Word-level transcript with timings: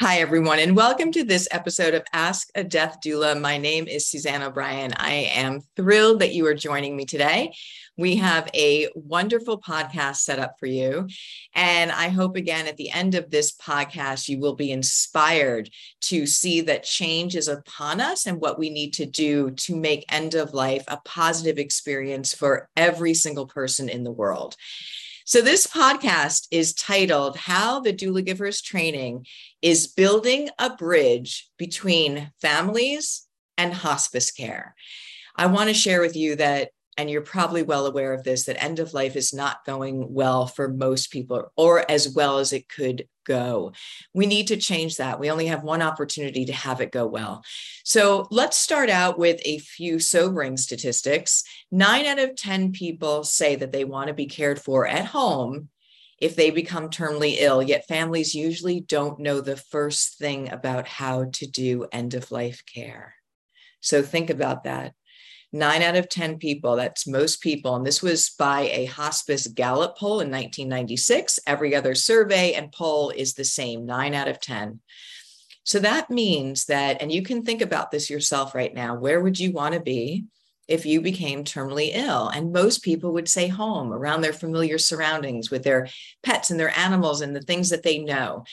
Hi, 0.00 0.18
everyone, 0.18 0.60
and 0.60 0.76
welcome 0.76 1.10
to 1.10 1.24
this 1.24 1.48
episode 1.50 1.92
of 1.92 2.04
Ask 2.12 2.50
a 2.54 2.62
Death 2.62 2.98
Doula. 3.04 3.38
My 3.40 3.58
name 3.58 3.88
is 3.88 4.06
Suzanne 4.06 4.44
O'Brien. 4.44 4.92
I 4.92 5.28
am 5.34 5.60
thrilled 5.74 6.20
that 6.20 6.32
you 6.32 6.46
are 6.46 6.54
joining 6.54 6.96
me 6.96 7.04
today. 7.04 7.52
We 7.96 8.14
have 8.14 8.48
a 8.54 8.90
wonderful 8.94 9.60
podcast 9.60 10.18
set 10.18 10.38
up 10.38 10.54
for 10.60 10.66
you. 10.66 11.08
And 11.52 11.90
I 11.90 12.10
hope 12.10 12.36
again 12.36 12.68
at 12.68 12.76
the 12.76 12.92
end 12.92 13.16
of 13.16 13.32
this 13.32 13.56
podcast, 13.56 14.28
you 14.28 14.38
will 14.38 14.54
be 14.54 14.70
inspired 14.70 15.68
to 16.02 16.26
see 16.26 16.60
that 16.60 16.84
change 16.84 17.34
is 17.34 17.48
upon 17.48 18.00
us 18.00 18.24
and 18.24 18.40
what 18.40 18.56
we 18.56 18.70
need 18.70 18.94
to 18.94 19.04
do 19.04 19.50
to 19.50 19.74
make 19.74 20.04
end 20.12 20.36
of 20.36 20.54
life 20.54 20.84
a 20.86 21.00
positive 21.04 21.58
experience 21.58 22.32
for 22.32 22.68
every 22.76 23.14
single 23.14 23.48
person 23.48 23.88
in 23.88 24.04
the 24.04 24.12
world. 24.12 24.54
So, 25.28 25.42
this 25.42 25.66
podcast 25.66 26.48
is 26.50 26.72
titled 26.72 27.36
How 27.36 27.80
the 27.80 27.92
Doula 27.92 28.24
Givers 28.24 28.62
Training 28.62 29.26
is 29.60 29.86
Building 29.86 30.48
a 30.58 30.74
Bridge 30.74 31.50
Between 31.58 32.32
Families 32.40 33.26
and 33.58 33.74
Hospice 33.74 34.30
Care. 34.30 34.74
I 35.36 35.44
want 35.44 35.68
to 35.68 35.74
share 35.74 36.00
with 36.00 36.16
you 36.16 36.36
that 36.36 36.70
and 36.98 37.08
you're 37.08 37.22
probably 37.22 37.62
well 37.62 37.86
aware 37.86 38.12
of 38.12 38.24
this 38.24 38.44
that 38.44 38.62
end 38.62 38.80
of 38.80 38.92
life 38.92 39.14
is 39.14 39.32
not 39.32 39.64
going 39.64 40.12
well 40.12 40.48
for 40.48 40.68
most 40.68 41.12
people 41.12 41.52
or 41.56 41.88
as 41.88 42.12
well 42.12 42.38
as 42.38 42.52
it 42.52 42.68
could 42.68 43.06
go. 43.24 43.72
We 44.12 44.26
need 44.26 44.48
to 44.48 44.56
change 44.56 44.96
that. 44.96 45.20
We 45.20 45.30
only 45.30 45.46
have 45.46 45.62
one 45.62 45.80
opportunity 45.80 46.44
to 46.46 46.52
have 46.52 46.80
it 46.80 46.90
go 46.90 47.06
well. 47.06 47.44
So 47.84 48.26
let's 48.32 48.56
start 48.56 48.90
out 48.90 49.16
with 49.16 49.40
a 49.44 49.58
few 49.58 50.00
sobering 50.00 50.56
statistics. 50.56 51.44
Nine 51.70 52.04
out 52.04 52.18
of 52.18 52.34
10 52.34 52.72
people 52.72 53.22
say 53.22 53.54
that 53.54 53.70
they 53.70 53.84
want 53.84 54.08
to 54.08 54.14
be 54.14 54.26
cared 54.26 54.60
for 54.60 54.86
at 54.86 55.06
home 55.06 55.68
if 56.20 56.34
they 56.34 56.50
become 56.50 56.90
terminally 56.90 57.36
ill, 57.38 57.62
yet 57.62 57.86
families 57.86 58.34
usually 58.34 58.80
don't 58.80 59.20
know 59.20 59.40
the 59.40 59.56
first 59.56 60.18
thing 60.18 60.50
about 60.50 60.88
how 60.88 61.26
to 61.34 61.46
do 61.46 61.86
end 61.92 62.14
of 62.14 62.32
life 62.32 62.64
care. 62.66 63.14
So 63.80 64.02
think 64.02 64.28
about 64.28 64.64
that 64.64 64.94
nine 65.52 65.82
out 65.82 65.96
of 65.96 66.08
10 66.08 66.38
people, 66.38 66.76
that's 66.76 67.06
most 67.06 67.40
people, 67.40 67.76
and 67.76 67.86
this 67.86 68.02
was 68.02 68.30
by 68.30 68.62
a 68.72 68.84
hospice 68.86 69.46
Gallup 69.46 69.96
poll 69.96 70.20
in 70.20 70.30
1996. 70.30 71.40
Every 71.46 71.74
other 71.74 71.94
survey 71.94 72.54
and 72.54 72.72
poll 72.72 73.10
is 73.10 73.34
the 73.34 73.44
same 73.44 73.86
nine 73.86 74.14
out 74.14 74.28
of 74.28 74.40
10. 74.40 74.80
So 75.64 75.78
that 75.80 76.10
means 76.10 76.66
that, 76.66 77.02
and 77.02 77.12
you 77.12 77.22
can 77.22 77.42
think 77.42 77.60
about 77.60 77.90
this 77.90 78.08
yourself 78.08 78.54
right 78.54 78.72
now 78.72 78.94
where 78.94 79.20
would 79.20 79.38
you 79.38 79.52
want 79.52 79.74
to 79.74 79.80
be? 79.80 80.24
if 80.68 80.84
you 80.84 81.00
became 81.00 81.42
terminally 81.42 81.90
ill. 81.94 82.28
And 82.28 82.52
most 82.52 82.82
people 82.82 83.14
would 83.14 83.28
say 83.28 83.48
home 83.48 83.92
around 83.92 84.20
their 84.20 84.34
familiar 84.34 84.78
surroundings 84.78 85.50
with 85.50 85.64
their 85.64 85.88
pets 86.22 86.50
and 86.50 86.60
their 86.60 86.78
animals 86.78 87.22
and 87.22 87.34
the 87.34 87.40
things 87.40 87.70
that 87.70 87.82
they 87.82 87.98
know. 87.98 88.44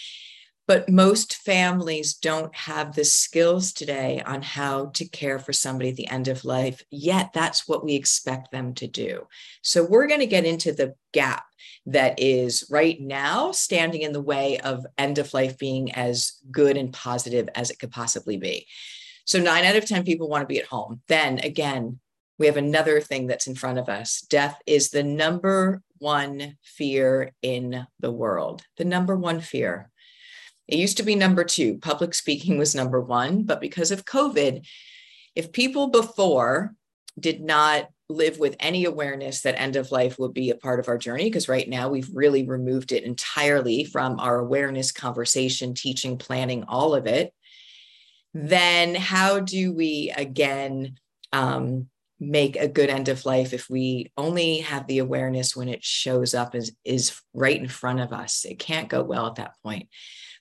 But 0.67 0.89
most 0.89 1.35
families 1.35 2.16
don't 2.16 2.55
have 2.55 2.95
the 2.95 3.05
skills 3.05 3.71
today 3.71 4.21
on 4.25 4.41
how 4.41 4.88
to 4.95 5.07
care 5.07 5.38
for 5.38 5.53
somebody 5.53 5.89
at 5.89 5.95
the 5.95 6.07
end 6.07 6.27
of 6.27 6.44
life, 6.44 6.81
yet 6.89 7.31
that's 7.33 7.67
what 7.67 7.83
we 7.83 7.94
expect 7.94 8.52
them 8.52 8.73
to 8.75 8.88
do. 8.88 9.27
So 9.61 9.83
we're 9.83 10.07
going 10.07 10.22
to 10.22 10.25
get 10.25 10.45
into 10.45 10.72
the 10.72 10.95
gap 11.13 11.45
that 11.85 12.19
is 12.19 12.67
right 12.72 12.99
now 12.99 13.52
standing 13.52 14.02
in 14.02 14.11
the 14.11 14.22
way 14.22 14.59
of 14.59 14.85
end 14.97 15.19
of 15.19 15.33
life 15.33 15.57
being 15.57 15.91
as 15.91 16.33
good 16.52 16.77
and 16.77 16.91
positive 16.91 17.47
as 17.53 17.69
it 17.69 17.77
could 17.77 17.91
possibly 17.91 18.38
be. 18.38 18.66
So 19.25 19.39
nine 19.39 19.66
out 19.66 19.75
of 19.75 19.85
10 19.85 20.03
people 20.03 20.29
want 20.29 20.41
to 20.41 20.47
be 20.47 20.59
at 20.59 20.67
home. 20.67 21.02
Then 21.07 21.39
again, 21.39 22.00
we 22.38 22.47
have 22.47 22.57
another 22.57 23.02
thing 23.02 23.27
that's 23.27 23.47
in 23.47 23.55
front 23.55 23.79
of 23.79 23.88
us. 23.88 24.22
Death 24.22 24.59
is 24.66 24.89
the 24.89 25.03
number 25.03 25.81
one 26.00 26.57
fear 26.63 27.33
in 27.41 27.88
the 28.00 28.11
world, 28.11 28.63
the 28.77 28.85
number 28.85 29.16
one 29.16 29.39
fear. 29.39 29.91
It 30.67 30.80
used 30.80 30.97
to 30.97 31.03
be 31.03 31.16
number 31.16 31.44
two. 31.44 31.77
Public 31.77 32.13
speaking 32.13 32.58
was 32.58 32.75
number 32.75 32.99
one. 32.99 33.44
But 33.44 33.61
because 33.61 33.91
of 33.91 34.05
COVID, 34.05 34.66
if 35.35 35.52
people 35.52 35.88
before 35.88 36.73
did 37.19 37.41
not 37.41 37.90
live 38.07 38.38
with 38.38 38.56
any 38.59 38.85
awareness 38.85 39.41
that 39.41 39.59
end 39.59 39.75
of 39.75 39.91
life 39.91 40.19
would 40.19 40.34
be 40.34 40.50
a 40.50 40.56
part 40.56 40.79
of 40.79 40.88
our 40.88 40.97
journey, 40.97 41.25
because 41.25 41.50
right 41.50 41.67
now 41.67 41.90
we've 41.90 42.09
really 42.13 42.45
removed 42.45 42.91
it 42.91 43.03
entirely 43.03 43.84
from 43.84 44.19
our 44.19 44.38
awareness 44.40 44.91
conversation, 44.91 45.73
teaching, 45.73 46.17
planning, 46.17 46.63
all 46.67 46.94
of 46.94 47.07
it, 47.07 47.34
then 48.34 48.95
how 48.95 49.40
do 49.40 49.73
we 49.73 50.13
again 50.16 51.00
um, 51.31 51.88
make 52.19 52.57
a 52.57 52.67
good 52.67 52.90
end 52.90 53.07
of 53.09 53.25
life 53.25 53.53
if 53.53 53.69
we 53.69 54.11
only 54.17 54.57
have 54.57 54.85
the 54.88 55.00
awareness 55.00 55.56
when 55.56 55.69
it 55.69 55.84
shows 55.84 56.34
up 56.34 56.53
as 56.53 56.72
is 56.84 57.19
right 57.34 57.59
in 57.59 57.67
front 57.67 58.01
of 58.01 58.13
us? 58.13 58.45
It 58.45 58.59
can't 58.59 58.90
go 58.90 59.03
well 59.03 59.28
at 59.28 59.35
that 59.35 59.56
point. 59.63 59.88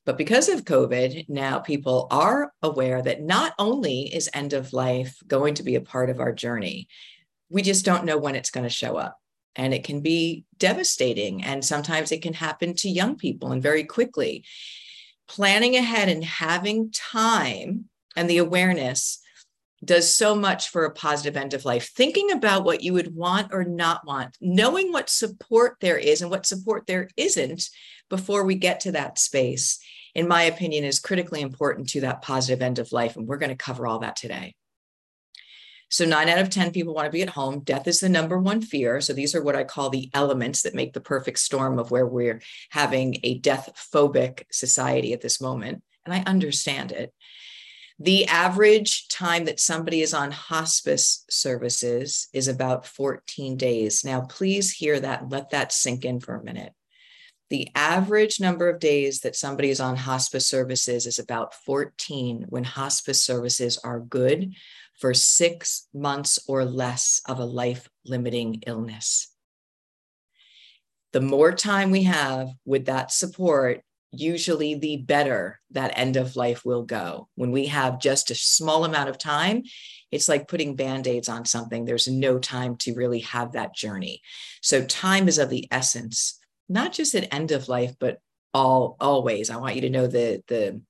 But 0.05 0.19
because 0.19 0.49
of 0.49 0.65
COVID, 0.65 1.29
now 1.29 1.61
people 1.61 2.07
are 2.11 2.53
aware 2.63 3.01
that 3.01 3.23
not 3.23 3.55
only 3.59 4.15
is 4.15 4.29
end 4.35 4.53
of 4.53 4.73
life 4.73 5.17
going 5.27 5.55
to 5.55 5.63
be 5.63 5.77
a 5.77 5.81
part 5.81 6.11
of 6.11 6.21
our 6.21 6.33
journey, 6.33 6.89
we 7.49 7.63
just 7.63 7.85
don't 7.85 8.05
know 8.05 8.19
when 8.19 8.35
it's 8.35 8.51
going 8.51 8.65
to 8.65 8.71
show 8.71 8.97
up. 8.97 9.19
And 9.57 9.73
it 9.73 9.85
can 9.85 10.01
be 10.01 10.45
devastating. 10.59 11.43
And 11.45 11.65
sometimes 11.65 12.13
it 12.13 12.23
can 12.23 12.35
happen 12.35 12.75
to 12.77 12.89
young 12.89 13.17
people 13.17 13.53
and 13.53 13.63
very 13.63 13.85
quickly. 13.85 14.45
Planning 15.27 15.77
ahead 15.77 16.09
and 16.09 16.23
having 16.23 16.91
time 16.91 17.89
and 18.17 18.29
the 18.29 18.39
awareness 18.39 19.21
does 19.85 20.13
so 20.13 20.35
much 20.35 20.69
for 20.71 20.85
a 20.85 20.91
positive 20.91 21.37
end 21.37 21.55
of 21.55 21.65
life. 21.65 21.91
Thinking 21.91 22.31
about 22.31 22.65
what 22.65 22.83
you 22.83 22.93
would 22.95 23.15
want 23.15 23.53
or 23.53 23.65
not 23.65 24.07
want, 24.07 24.37
knowing 24.41 24.93
what 24.93 25.11
support 25.11 25.77
there 25.81 25.99
is 25.99 26.23
and 26.23 26.31
what 26.31 26.47
support 26.47 26.87
there 26.87 27.09
isn't 27.17 27.69
before 28.11 28.45
we 28.45 28.55
get 28.55 28.81
to 28.81 28.93
that 28.93 29.19
space, 29.19 29.79
in 30.15 30.29
my 30.29 30.43
opinion, 30.45 30.85
is 30.85 31.01
critically 31.01 31.41
important 31.41 31.89
to 31.91 32.03
that 32.03 32.23
positive 32.23 32.63
end 32.63 32.79
of 32.79 32.93
life. 32.93 33.17
And 33.17 33.27
we're 33.27 33.39
going 33.39 33.51
to 33.51 33.57
cover 33.57 33.87
all 33.87 34.01
that 34.01 34.17
today. 34.17 34.55
So, 35.91 36.05
nine 36.05 36.29
out 36.29 36.39
of 36.39 36.51
10 36.51 36.73
people 36.73 36.95
want 36.95 37.07
to 37.07 37.13
be 37.13 37.23
at 37.23 37.29
home. 37.29 37.61
Death 37.61 37.87
is 37.87 38.01
the 38.01 38.09
number 38.09 38.39
one 38.39 38.61
fear. 38.61 39.01
So, 39.01 39.13
these 39.13 39.35
are 39.35 39.43
what 39.43 39.55
I 39.55 39.65
call 39.65 39.91
the 39.91 40.11
elements 40.13 40.63
that 40.63 40.75
make 40.75 40.93
the 40.93 41.01
perfect 41.01 41.39
storm 41.39 41.79
of 41.79 41.91
where 41.91 42.07
we're 42.07 42.43
having 42.71 43.17
a 43.23 43.39
death 43.39 43.89
phobic 43.95 44.43
society 44.51 45.13
at 45.13 45.21
this 45.21 45.41
moment. 45.41 45.83
And 46.05 46.15
I 46.15 46.25
understand 46.27 46.91
it. 46.91 47.13
The 48.01 48.27
average 48.27 49.07
time 49.09 49.45
that 49.45 49.61
somebody 49.61 50.01
is 50.01 50.13
on 50.13 50.33
hospice 50.33 51.25
services 51.31 52.29
is 52.33 52.49
about 52.49 52.87
14 52.87 53.57
days. 53.57 54.05
Now, 54.05 54.23
please 54.23 54.73
hear 54.73 54.99
that 54.99 55.29
let 55.29 55.51
that 55.51 55.73
sink 55.73 56.05
in 56.05 56.19
for 56.19 56.35
a 56.35 56.43
minute. 56.43 56.73
The 57.55 57.71
average 57.77 58.41
number 58.41 58.69
of 58.69 58.81
days 58.81 59.21
that 59.21 59.37
somebody 59.37 59.71
is 59.71 59.79
on 59.79 59.95
hospice 59.95 60.45
services 60.45 61.07
is 61.07 61.21
about 61.21 61.55
14 61.55 62.47
when 62.49 62.65
hospice 62.65 63.23
services 63.23 63.79
are 63.79 64.01
good 64.01 64.55
for 64.99 65.15
six 65.15 65.87
months 65.95 66.41
or 66.49 66.65
less 66.65 67.21
of 67.29 67.39
a 67.39 67.45
life 67.45 67.89
limiting 68.05 68.65
illness. 68.67 69.33
The 71.13 71.21
more 71.21 71.53
time 71.53 71.93
we 71.93 72.03
have 72.03 72.49
with 72.65 72.87
that 72.87 73.13
support, 73.13 73.83
usually 74.11 74.75
the 74.75 74.97
better 74.97 75.61
that 75.71 75.97
end 75.97 76.17
of 76.17 76.35
life 76.35 76.65
will 76.65 76.83
go. 76.83 77.29
When 77.37 77.53
we 77.53 77.67
have 77.67 78.01
just 78.01 78.33
a 78.33 78.35
small 78.35 78.85
amount 78.85 79.11
of 79.11 79.19
time, 79.19 79.63
it's 80.11 80.29
like 80.29 80.49
putting 80.49 80.75
band 80.75 81.07
aids 81.07 81.29
on 81.29 81.45
something. 81.45 81.85
There's 81.85 82.09
no 82.09 82.41
time 82.41 82.75
to 82.79 82.95
really 82.95 83.21
have 83.21 83.53
that 83.53 83.77
journey. 83.77 84.23
So, 84.61 84.85
time 84.85 85.29
is 85.29 85.39
of 85.39 85.51
the 85.51 85.69
essence, 85.71 86.41
not 86.69 86.93
just 86.93 87.15
at 87.15 87.33
end 87.33 87.53
of 87.53 87.69
life, 87.69 87.95
but 87.99 88.19
all 88.53 88.97
always. 89.01 89.51
I 89.51 89.57
want 89.57 89.75
you 89.75 89.83
to 89.83 89.91
know 89.91 90.07
the, 90.07 90.43
the 90.49 90.81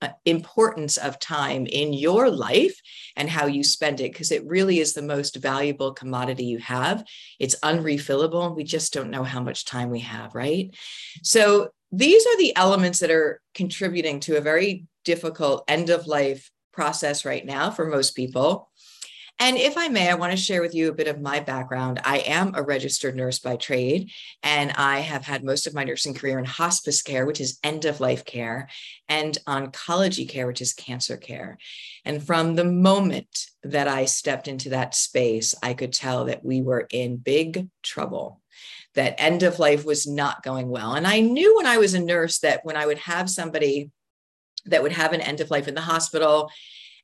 uh, 0.00 0.10
importance 0.24 0.96
of 0.96 1.18
time 1.18 1.66
in 1.66 1.92
your 1.92 2.30
life 2.30 2.80
and 3.16 3.28
how 3.28 3.46
you 3.46 3.64
spend 3.64 4.00
it 4.00 4.12
because 4.12 4.30
it 4.30 4.46
really 4.46 4.78
is 4.78 4.94
the 4.94 5.02
most 5.02 5.36
valuable 5.36 5.92
commodity 5.92 6.44
you 6.44 6.58
have. 6.58 7.04
It's 7.40 7.58
unrefillable. 7.60 8.54
We 8.54 8.62
just 8.62 8.92
don't 8.92 9.10
know 9.10 9.24
how 9.24 9.42
much 9.42 9.64
time 9.64 9.90
we 9.90 10.00
have, 10.00 10.36
right? 10.36 10.72
So 11.24 11.70
these 11.90 12.24
are 12.26 12.38
the 12.38 12.54
elements 12.56 13.00
that 13.00 13.10
are 13.10 13.40
contributing 13.54 14.20
to 14.20 14.36
a 14.36 14.40
very 14.40 14.86
difficult 15.04 15.64
end 15.66 15.90
of 15.90 16.06
life 16.06 16.50
process 16.72 17.24
right 17.24 17.44
now 17.44 17.70
for 17.70 17.86
most 17.86 18.12
people. 18.12 18.70
And 19.40 19.56
if 19.56 19.78
I 19.78 19.86
may, 19.86 20.10
I 20.10 20.14
want 20.14 20.32
to 20.32 20.36
share 20.36 20.60
with 20.60 20.74
you 20.74 20.88
a 20.88 20.94
bit 20.94 21.06
of 21.06 21.20
my 21.20 21.38
background. 21.38 22.00
I 22.04 22.18
am 22.18 22.54
a 22.54 22.62
registered 22.62 23.14
nurse 23.14 23.38
by 23.38 23.54
trade, 23.54 24.10
and 24.42 24.72
I 24.72 24.98
have 24.98 25.24
had 25.24 25.44
most 25.44 25.68
of 25.68 25.74
my 25.74 25.84
nursing 25.84 26.14
career 26.14 26.40
in 26.40 26.44
hospice 26.44 27.02
care, 27.02 27.24
which 27.24 27.40
is 27.40 27.60
end 27.62 27.84
of 27.84 28.00
life 28.00 28.24
care, 28.24 28.68
and 29.08 29.38
oncology 29.46 30.28
care, 30.28 30.48
which 30.48 30.60
is 30.60 30.72
cancer 30.72 31.16
care. 31.16 31.56
And 32.04 32.20
from 32.20 32.56
the 32.56 32.64
moment 32.64 33.46
that 33.62 33.86
I 33.86 34.06
stepped 34.06 34.48
into 34.48 34.70
that 34.70 34.96
space, 34.96 35.54
I 35.62 35.72
could 35.72 35.92
tell 35.92 36.24
that 36.24 36.44
we 36.44 36.60
were 36.60 36.88
in 36.90 37.16
big 37.16 37.68
trouble 37.82 38.40
that 38.94 39.14
end 39.18 39.44
of 39.44 39.60
life 39.60 39.84
was 39.84 40.04
not 40.04 40.42
going 40.42 40.68
well. 40.68 40.94
And 40.94 41.06
I 41.06 41.20
knew 41.20 41.56
when 41.56 41.66
I 41.66 41.78
was 41.78 41.94
a 41.94 42.00
nurse 42.00 42.40
that 42.40 42.64
when 42.64 42.76
I 42.76 42.86
would 42.86 42.98
have 42.98 43.30
somebody 43.30 43.92
that 44.66 44.82
would 44.82 44.92
have 44.92 45.12
an 45.12 45.20
end 45.20 45.40
of 45.40 45.50
life 45.50 45.68
in 45.68 45.74
the 45.74 45.80
hospital 45.80 46.50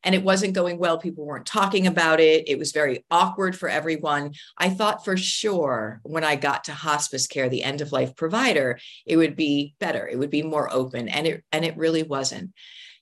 and 0.05 0.15
it 0.15 0.23
wasn't 0.23 0.55
going 0.55 0.79
well. 0.79 0.99
People 0.99 1.25
weren't 1.25 1.47
talking 1.47 1.87
about 1.87 2.21
it. 2.21 2.49
It 2.49 2.59
was 2.59 2.73
very 2.73 3.05
awkward 3.11 3.56
for 3.56 3.69
everyone. 3.69 4.33
I 4.59 4.71
thought 4.71 5.05
for 5.05 5.17
sure 5.17 6.01
when 6.03 6.25
I 6.25 6.37
got 6.37 6.65
to 6.65 6.75
hospice 6.75 7.27
care, 7.27 7.49
the 7.49 7.62
end 7.62 7.81
of 7.81 7.93
life 7.93 8.15
provider, 8.17 8.79
it 9.06 9.17
would 9.17 9.37
be 9.37 9.75
better. 9.81 10.06
It 10.06 10.19
would 10.19 10.31
be 10.31 10.43
more 10.43 10.73
open. 10.73 11.09
And 11.09 11.27
it 11.27 11.45
and 11.53 11.65
it 11.65 11.77
really 11.77 12.03
wasn't 12.03 12.53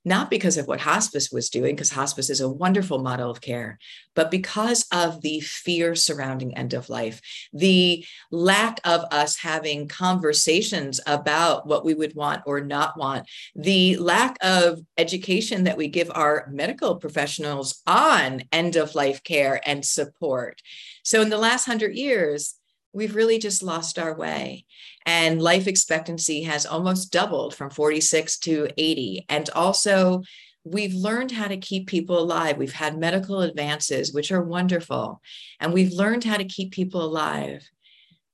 not 0.04 0.30
because 0.30 0.56
of 0.56 0.66
what 0.66 0.80
hospice 0.80 1.30
was 1.30 1.50
doing, 1.50 1.74
because 1.74 1.90
hospice 1.90 2.30
is 2.30 2.40
a 2.40 2.48
wonderful 2.48 2.98
model 2.98 3.30
of 3.30 3.40
care, 3.40 3.78
but 4.14 4.30
because 4.30 4.86
of 4.92 5.20
the 5.22 5.40
fear 5.40 5.94
surrounding 5.94 6.56
end 6.56 6.74
of 6.74 6.88
life, 6.88 7.20
the 7.52 8.04
lack 8.30 8.80
of 8.84 9.04
us 9.12 9.38
having 9.38 9.88
conversations 9.88 11.00
about 11.06 11.66
what 11.66 11.84
we 11.84 11.94
would 11.94 12.14
want 12.14 12.42
or 12.46 12.60
not 12.60 12.98
want, 12.98 13.28
the 13.54 13.96
lack 13.96 14.36
of 14.42 14.80
education 14.98 15.64
that 15.64 15.76
we 15.76 15.88
give 15.88 16.10
our 16.14 16.48
medical 16.50 16.96
professionals 16.96 17.82
on 17.86 18.42
end 18.50 18.76
of 18.76 18.94
life 18.94 19.22
care 19.22 19.60
and 19.66 19.84
support. 19.84 20.60
So, 21.04 21.20
in 21.20 21.30
the 21.30 21.38
last 21.38 21.64
hundred 21.64 21.96
years, 21.96 22.54
we've 22.92 23.14
really 23.14 23.38
just 23.38 23.62
lost 23.62 23.98
our 23.98 24.14
way. 24.14 24.64
And 25.06 25.42
life 25.42 25.66
expectancy 25.66 26.42
has 26.42 26.66
almost 26.66 27.12
doubled 27.12 27.54
from 27.54 27.70
46 27.70 28.38
to 28.40 28.68
80. 28.76 29.26
And 29.28 29.48
also, 29.50 30.22
we've 30.64 30.94
learned 30.94 31.32
how 31.32 31.48
to 31.48 31.56
keep 31.56 31.88
people 31.88 32.18
alive. 32.18 32.58
We've 32.58 32.72
had 32.72 32.98
medical 32.98 33.42
advances, 33.42 34.12
which 34.12 34.30
are 34.30 34.42
wonderful. 34.42 35.20
And 35.58 35.72
we've 35.72 35.92
learned 35.92 36.24
how 36.24 36.36
to 36.36 36.44
keep 36.44 36.72
people 36.72 37.02
alive. 37.02 37.68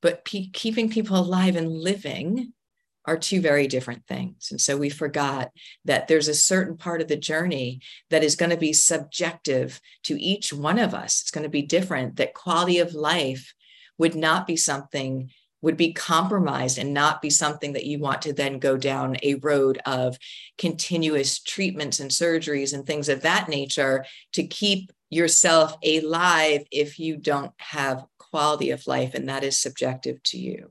But 0.00 0.24
keeping 0.24 0.90
people 0.90 1.18
alive 1.18 1.56
and 1.56 1.68
living 1.68 2.52
are 3.04 3.16
two 3.16 3.40
very 3.40 3.66
different 3.66 4.06
things. 4.06 4.48
And 4.50 4.60
so 4.60 4.76
we 4.76 4.90
forgot 4.90 5.50
that 5.86 6.08
there's 6.08 6.28
a 6.28 6.34
certain 6.34 6.76
part 6.76 7.00
of 7.00 7.08
the 7.08 7.16
journey 7.16 7.80
that 8.10 8.22
is 8.22 8.36
going 8.36 8.50
to 8.50 8.56
be 8.56 8.74
subjective 8.74 9.80
to 10.04 10.22
each 10.22 10.52
one 10.52 10.78
of 10.78 10.92
us. 10.92 11.22
It's 11.22 11.30
going 11.30 11.44
to 11.44 11.48
be 11.48 11.62
different, 11.62 12.16
that 12.16 12.34
quality 12.34 12.78
of 12.78 12.92
life 12.92 13.54
would 13.98 14.14
not 14.14 14.46
be 14.46 14.56
something 14.56 15.30
would 15.60 15.76
be 15.76 15.92
compromised 15.92 16.78
and 16.78 16.94
not 16.94 17.20
be 17.20 17.30
something 17.30 17.72
that 17.72 17.84
you 17.84 17.98
want 17.98 18.22
to 18.22 18.32
then 18.32 18.58
go 18.58 18.76
down 18.76 19.16
a 19.22 19.34
road 19.36 19.78
of 19.86 20.16
continuous 20.56 21.40
treatments 21.40 21.98
and 21.98 22.10
surgeries 22.10 22.72
and 22.72 22.86
things 22.86 23.08
of 23.08 23.22
that 23.22 23.48
nature 23.48 24.04
to 24.32 24.46
keep 24.46 24.92
yourself 25.10 25.76
alive 25.84 26.64
if 26.70 26.98
you 26.98 27.16
don't 27.16 27.52
have 27.58 28.04
quality 28.18 28.70
of 28.70 28.86
life 28.86 29.14
and 29.14 29.28
that 29.28 29.42
is 29.42 29.58
subjective 29.58 30.22
to 30.22 30.38
you. 30.38 30.70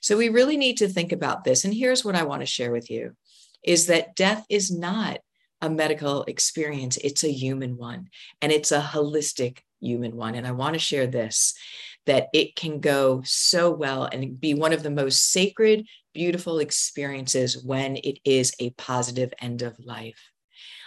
So 0.00 0.16
we 0.16 0.28
really 0.28 0.56
need 0.56 0.78
to 0.78 0.88
think 0.88 1.12
about 1.12 1.44
this. 1.44 1.64
And 1.64 1.74
here's 1.74 2.04
what 2.04 2.16
I 2.16 2.22
want 2.22 2.40
to 2.40 2.46
share 2.46 2.72
with 2.72 2.90
you 2.90 3.16
is 3.62 3.86
that 3.86 4.16
death 4.16 4.44
is 4.48 4.70
not 4.70 5.18
a 5.60 5.70
medical 5.70 6.24
experience. 6.24 6.96
It's 6.96 7.22
a 7.22 7.30
human 7.30 7.76
one 7.76 8.08
and 8.40 8.50
it's 8.50 8.72
a 8.72 8.80
holistic 8.80 9.58
human 9.80 10.16
one. 10.16 10.34
And 10.34 10.46
I 10.46 10.52
want 10.52 10.74
to 10.74 10.80
share 10.80 11.06
this 11.06 11.54
that 12.06 12.28
it 12.32 12.56
can 12.56 12.80
go 12.80 13.22
so 13.24 13.70
well 13.70 14.04
and 14.04 14.40
be 14.40 14.54
one 14.54 14.72
of 14.72 14.82
the 14.82 14.90
most 14.90 15.30
sacred, 15.30 15.86
beautiful 16.14 16.58
experiences 16.58 17.62
when 17.62 17.96
it 17.96 18.18
is 18.24 18.52
a 18.58 18.70
positive 18.70 19.32
end 19.40 19.62
of 19.62 19.78
life. 19.78 20.30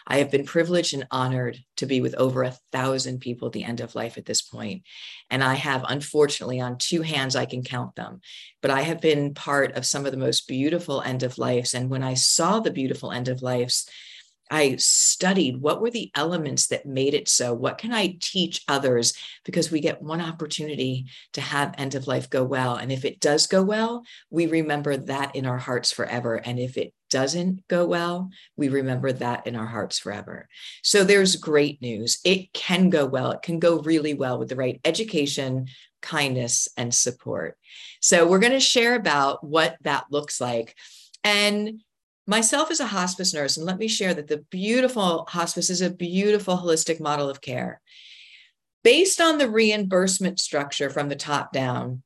I 0.07 0.17
have 0.17 0.29
been 0.29 0.45
privileged 0.45 0.93
and 0.93 1.07
honored 1.09 1.57
to 1.77 1.87
be 1.87 1.99
with 1.99 2.13
over 2.15 2.43
a 2.43 2.55
thousand 2.71 3.21
people 3.21 3.47
at 3.47 3.53
the 3.53 3.63
end 3.63 3.81
of 3.81 3.95
life 3.95 4.17
at 4.17 4.25
this 4.25 4.41
point. 4.41 4.83
And 5.31 5.43
I 5.43 5.55
have, 5.55 5.83
unfortunately, 5.87 6.61
on 6.61 6.77
two 6.77 7.01
hands, 7.01 7.35
I 7.35 7.45
can 7.45 7.63
count 7.63 7.95
them. 7.95 8.21
But 8.61 8.69
I 8.69 8.81
have 8.81 9.01
been 9.01 9.33
part 9.33 9.71
of 9.73 9.85
some 9.85 10.05
of 10.05 10.11
the 10.11 10.17
most 10.17 10.47
beautiful 10.47 11.01
end 11.01 11.23
of 11.23 11.39
lives. 11.39 11.73
And 11.73 11.89
when 11.89 12.03
I 12.03 12.13
saw 12.13 12.59
the 12.59 12.71
beautiful 12.71 13.11
end 13.11 13.29
of 13.29 13.41
lives, 13.41 13.89
I 14.49 14.75
studied 14.77 15.61
what 15.61 15.81
were 15.81 15.89
the 15.89 16.11
elements 16.15 16.67
that 16.67 16.85
made 16.85 17.13
it 17.13 17.27
so. 17.27 17.53
What 17.53 17.77
can 17.77 17.91
I 17.91 18.17
teach 18.21 18.63
others? 18.67 19.13
Because 19.43 19.71
we 19.71 19.79
get 19.79 20.01
one 20.01 20.21
opportunity 20.21 21.05
to 21.33 21.41
have 21.41 21.73
end 21.77 21.95
of 21.95 22.07
life 22.07 22.29
go 22.29 22.43
well. 22.43 22.75
And 22.75 22.91
if 22.91 23.05
it 23.05 23.19
does 23.19 23.47
go 23.47 23.63
well, 23.63 24.03
we 24.29 24.45
remember 24.45 24.97
that 24.97 25.35
in 25.35 25.45
our 25.45 25.57
hearts 25.57 25.91
forever. 25.91 26.35
And 26.35 26.59
if 26.59 26.77
it 26.77 26.93
doesn't 27.09 27.67
go 27.67 27.85
well, 27.85 28.29
we 28.55 28.69
remember 28.69 29.11
that 29.13 29.47
in 29.47 29.55
our 29.55 29.65
hearts 29.65 29.99
forever. 29.99 30.47
So 30.83 31.03
there's 31.03 31.35
great 31.35 31.81
news. 31.81 32.19
It 32.23 32.53
can 32.53 32.89
go 32.89 33.05
well. 33.05 33.31
It 33.31 33.41
can 33.41 33.59
go 33.59 33.79
really 33.79 34.13
well 34.13 34.37
with 34.37 34.49
the 34.49 34.55
right 34.55 34.79
education, 34.85 35.67
kindness, 36.01 36.67
and 36.77 36.93
support. 36.93 37.57
So 38.01 38.27
we're 38.27 38.39
going 38.39 38.51
to 38.53 38.59
share 38.59 38.95
about 38.95 39.43
what 39.43 39.77
that 39.81 40.05
looks 40.11 40.39
like. 40.39 40.75
And 41.23 41.81
myself 42.27 42.71
as 42.71 42.79
a 42.79 42.87
hospice 42.87 43.33
nurse, 43.33 43.57
and 43.57 43.65
let 43.65 43.77
me 43.77 43.87
share 43.87 44.13
that 44.13 44.27
the 44.27 44.45
beautiful 44.49 45.25
hospice 45.29 45.69
is 45.69 45.81
a 45.81 45.89
beautiful 45.89 46.57
holistic 46.57 46.99
model 46.99 47.29
of 47.29 47.41
care. 47.41 47.81
Based 48.83 49.19
on 49.19 49.37
the 49.37 49.49
reimbursement 49.49 50.39
structure 50.39 50.89
from 50.89 51.09
the 51.09 51.15
top 51.15 51.51
down, 51.51 52.03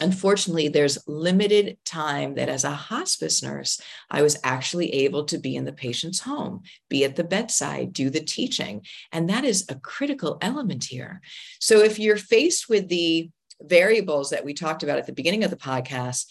unfortunately, 0.00 0.68
there's 0.68 1.06
limited 1.06 1.78
time 1.84 2.34
that 2.34 2.48
as 2.48 2.64
a 2.64 2.70
hospice 2.70 3.42
nurse, 3.42 3.80
I 4.10 4.22
was 4.22 4.38
actually 4.44 4.92
able 4.94 5.24
to 5.26 5.38
be 5.38 5.56
in 5.56 5.64
the 5.64 5.72
patient's 5.72 6.20
home, 6.20 6.62
be 6.88 7.04
at 7.04 7.16
the 7.16 7.24
bedside, 7.24 7.92
do 7.92 8.10
the 8.10 8.20
teaching. 8.20 8.84
And 9.12 9.28
that 9.28 9.44
is 9.44 9.66
a 9.68 9.74
critical 9.74 10.38
element 10.40 10.84
here. 10.84 11.20
So 11.58 11.80
if 11.80 11.98
you're 11.98 12.16
faced 12.16 12.68
with 12.68 12.88
the 12.88 13.30
variables 13.60 14.30
that 14.30 14.44
we 14.44 14.54
talked 14.54 14.82
about 14.82 14.98
at 14.98 15.06
the 15.06 15.12
beginning 15.12 15.44
of 15.44 15.50
the 15.50 15.56
podcast, 15.56 16.26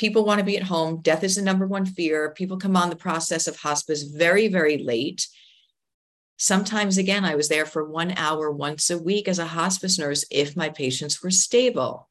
people 0.00 0.24
want 0.24 0.38
to 0.38 0.44
be 0.44 0.56
at 0.56 0.62
home. 0.62 1.02
Death 1.02 1.22
is 1.22 1.36
the 1.36 1.42
number 1.42 1.66
one 1.66 1.84
fear. 1.84 2.30
People 2.30 2.56
come 2.56 2.74
on 2.74 2.88
the 2.88 2.96
process 2.96 3.46
of 3.46 3.56
hospice 3.56 4.02
very, 4.02 4.48
very 4.48 4.78
late. 4.78 5.28
Sometimes, 6.38 6.96
again, 6.96 7.22
I 7.22 7.34
was 7.34 7.48
there 7.48 7.66
for 7.66 7.84
one 7.84 8.14
hour 8.16 8.50
once 8.50 8.88
a 8.88 8.96
week 8.96 9.28
as 9.28 9.38
a 9.38 9.44
hospice 9.44 9.98
nurse 9.98 10.24
if 10.30 10.56
my 10.56 10.70
patients 10.70 11.22
were 11.22 11.30
stable. 11.30 12.08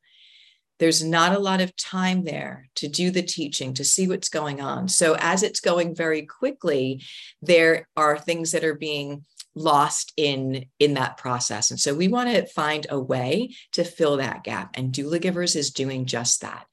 There's 0.77 1.03
not 1.03 1.35
a 1.35 1.39
lot 1.39 1.61
of 1.61 1.75
time 1.75 2.25
there 2.25 2.69
to 2.75 2.87
do 2.87 3.09
the 3.09 3.23
teaching, 3.23 3.73
to 3.73 3.83
see 3.83 4.07
what's 4.07 4.29
going 4.29 4.61
on. 4.61 4.87
So, 4.87 5.15
as 5.19 5.41
it's 5.41 5.59
going 5.59 5.95
very 5.95 6.27
quickly, 6.27 7.01
there 7.41 7.87
are 7.97 8.19
things 8.19 8.51
that 8.51 8.63
are 8.63 8.75
being 8.75 9.25
lost 9.55 10.13
in 10.15 10.65
in 10.77 10.93
that 10.93 11.17
process 11.17 11.71
and 11.71 11.79
so 11.79 11.93
we 11.93 12.07
want 12.07 12.29
to 12.29 12.45
find 12.45 12.85
a 12.91 12.99
way 12.99 13.49
to 13.71 13.83
fill 13.83 14.17
that 14.17 14.43
gap 14.43 14.69
and 14.75 14.93
doula 14.93 15.19
givers 15.19 15.55
is 15.55 15.71
doing 15.71 16.05
just 16.05 16.41
that 16.41 16.67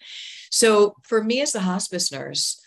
so 0.56 0.94
for 1.02 1.22
me 1.22 1.42
as 1.42 1.52
the 1.52 1.60
hospice 1.60 2.10
nurse, 2.10 2.58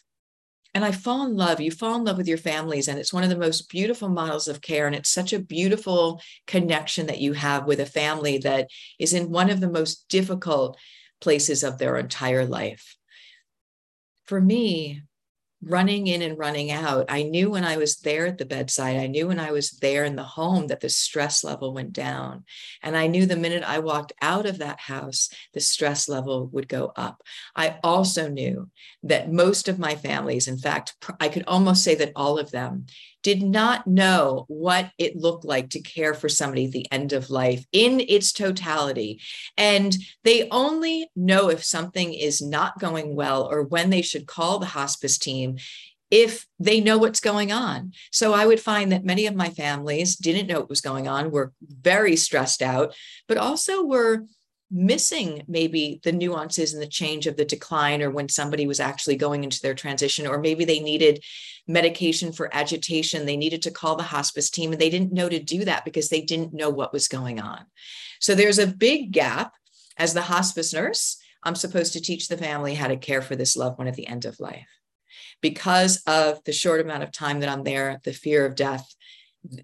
and 0.75 0.86
I 0.86 0.91
fall 0.91 1.25
in 1.25 1.36
love, 1.36 1.59
you 1.59 1.71
fall 1.71 1.95
in 1.95 2.03
love 2.03 2.18
with 2.18 2.27
your 2.27 2.38
families, 2.38 2.88
and 2.88 3.00
it's 3.00 3.12
one 3.12 3.24
of 3.24 3.31
the 3.31 3.36
most 3.36 3.68
beautiful 3.68 4.09
models 4.09 4.47
of 4.47 4.62
care. 4.62 4.86
And 4.86 4.95
it's 4.95 5.09
such 5.09 5.33
a 5.33 5.39
beautiful 5.39 6.21
connection 6.45 7.07
that 7.07 7.18
you 7.18 7.33
have 7.33 7.65
with 7.65 7.80
a 7.80 7.88
family 7.88 8.38
that 8.38 8.68
is 9.00 9.13
in 9.13 9.31
one 9.31 9.50
of 9.50 9.59
the 9.59 9.71
most 9.71 10.07
difficult 10.07 10.77
places 11.19 11.63
of 11.63 11.80
their 11.80 11.97
entire 11.97 12.45
life. 12.45 12.95
For 14.25 14.39
me, 14.39 15.01
running 15.61 16.07
in 16.07 16.21
and 16.21 16.38
running 16.38 16.71
out. 16.71 17.06
I 17.09 17.23
knew 17.23 17.50
when 17.50 17.66
I 17.66 17.78
was 17.78 17.97
there 17.97 18.25
at 18.28 18.37
the 18.37 18.45
bedside, 18.45 18.97
I 18.97 19.07
knew 19.07 19.28
when 19.28 19.39
I 19.39 19.51
was 19.51 19.71
there 19.71 20.06
in 20.06 20.16
the 20.16 20.23
home 20.23 20.68
that 20.68 20.80
the 20.80 20.89
stress 20.89 21.44
level 21.44 21.73
went 21.73 21.92
down. 21.92 22.45
And 22.81 22.95
I 22.95 23.07
knew 23.07 23.25
the 23.25 23.35
minute 23.35 23.63
I 23.63 23.80
walked 23.80 24.13
out 24.21 24.45
of 24.45 24.59
that 24.59 24.80
house, 24.80 25.30
the 25.54 25.59
stress 25.59 26.07
level 26.07 26.47
would 26.47 26.69
go 26.69 26.94
up. 26.95 27.23
I 27.56 27.78
also 27.83 28.30
knew 28.30 28.69
that 29.04 29.31
most 29.31 29.68
of 29.68 29.80
my 29.80 29.95
families, 29.95 30.47
in 30.47 30.57
fact, 30.57 30.95
I 31.19 31.28
could 31.28 31.44
almost 31.45 31.83
say 31.83 31.95
that 31.95 32.13
all 32.16 32.39
of 32.39 32.51
them, 32.51 32.85
did 33.23 33.42
not 33.42 33.85
know 33.88 34.45
what 34.47 34.92
it 34.97 35.16
looked 35.16 35.45
like 35.45 35.69
to 35.71 35.81
care 35.81 36.14
for 36.14 36.30
somebody 36.30 36.66
at 36.66 36.71
the 36.71 36.88
end 36.92 37.14
of 37.14 37.30
life 37.30 37.66
in 37.71 37.99
its 37.99 38.31
totality. 38.31 39.21
And 39.57 39.95
they 40.23 40.47
only 40.49 41.09
know 41.16 41.49
if 41.49 41.64
something 41.64 42.14
is 42.14 42.42
not 42.42 42.80
going 42.80 43.16
well 43.16 43.44
or 43.44 43.64
when 43.64 43.90
they 43.90 44.02
should 44.02 44.28
call 44.28 44.59
the 44.59 44.66
hospice 44.66 45.18
team 45.18 45.57
if 46.11 46.47
they 46.59 46.81
know 46.81 46.97
what's 46.97 47.19
going 47.19 47.52
on. 47.52 47.94
So 48.11 48.33
I 48.33 48.45
would 48.45 48.59
find 48.59 48.92
that 48.92 49.06
many 49.06 49.28
of 49.28 49.35
my 49.35 49.49
families 49.49 50.16
didn't 50.16 50.47
know 50.47 50.59
what 50.59 50.69
was 50.69 50.81
going 50.81 51.07
on, 51.07 51.30
were 51.30 51.54
very 51.61 52.16
stressed 52.16 52.61
out, 52.61 52.95
but 53.28 53.38
also 53.38 53.85
were 53.85 54.26
missing 54.71 55.44
maybe 55.47 55.99
the 56.04 56.11
nuances 56.11 56.73
and 56.73 56.81
the 56.81 56.88
change 56.88 57.26
of 57.26 57.38
the 57.38 57.45
decline 57.45 58.02
or 58.02 58.11
when 58.11 58.30
somebody 58.30 58.68
was 58.68 58.80
actually 58.80 59.16
going 59.16 59.44
into 59.44 59.59
their 59.61 59.73
transition 59.73 60.28
or 60.28 60.38
maybe 60.40 60.64
they 60.64 60.80
needed 60.80 61.23
medication 61.68 62.31
for 62.31 62.54
agitation 62.56 63.26
they 63.26 63.38
needed 63.38 63.64
to 63.64 63.71
call 63.71 63.95
the 63.95 64.04
hospice 64.04 64.49
team 64.49 64.71
and 64.71 64.80
they 64.80 64.90
didn't 64.90 65.11
know 65.11 65.28
to 65.28 65.40
do 65.40 65.66
that 65.66 65.85
because 65.85 66.09
they 66.09 66.21
didn't 66.21 66.54
know 66.54 66.69
what 66.69 66.94
was 66.94 67.07
going 67.07 67.40
on. 67.40 67.66
So 68.19 68.35
there's 68.35 68.59
a 68.59 68.68
big 68.68 69.11
gap. 69.11 69.54
As 69.97 70.14
the 70.14 70.21
hospice 70.21 70.73
nurse 70.73 71.18
i'm 71.44 71.56
supposed 71.56 71.94
to 71.94 72.02
teach 72.02 72.28
the 72.28 72.38
family 72.38 72.73
how 72.73 72.88
to 72.88 72.97
care 72.97 73.21
for 73.21 73.35
this 73.35 73.57
loved 73.57 73.78
one 73.78 73.88
at 73.88 73.95
the 73.95 74.07
end 74.07 74.26
of 74.26 74.40
life. 74.40 74.68
Because 75.42 76.02
of 76.06 76.44
the 76.44 76.54
short 76.54 76.80
amount 76.81 77.04
of 77.04 77.11
time 77.11 77.42
that 77.42 77.49
i'm 77.49 77.64
there 77.64 77.99
the 78.04 78.14
fear 78.14 78.45
of 78.45 78.56
death 78.56 78.88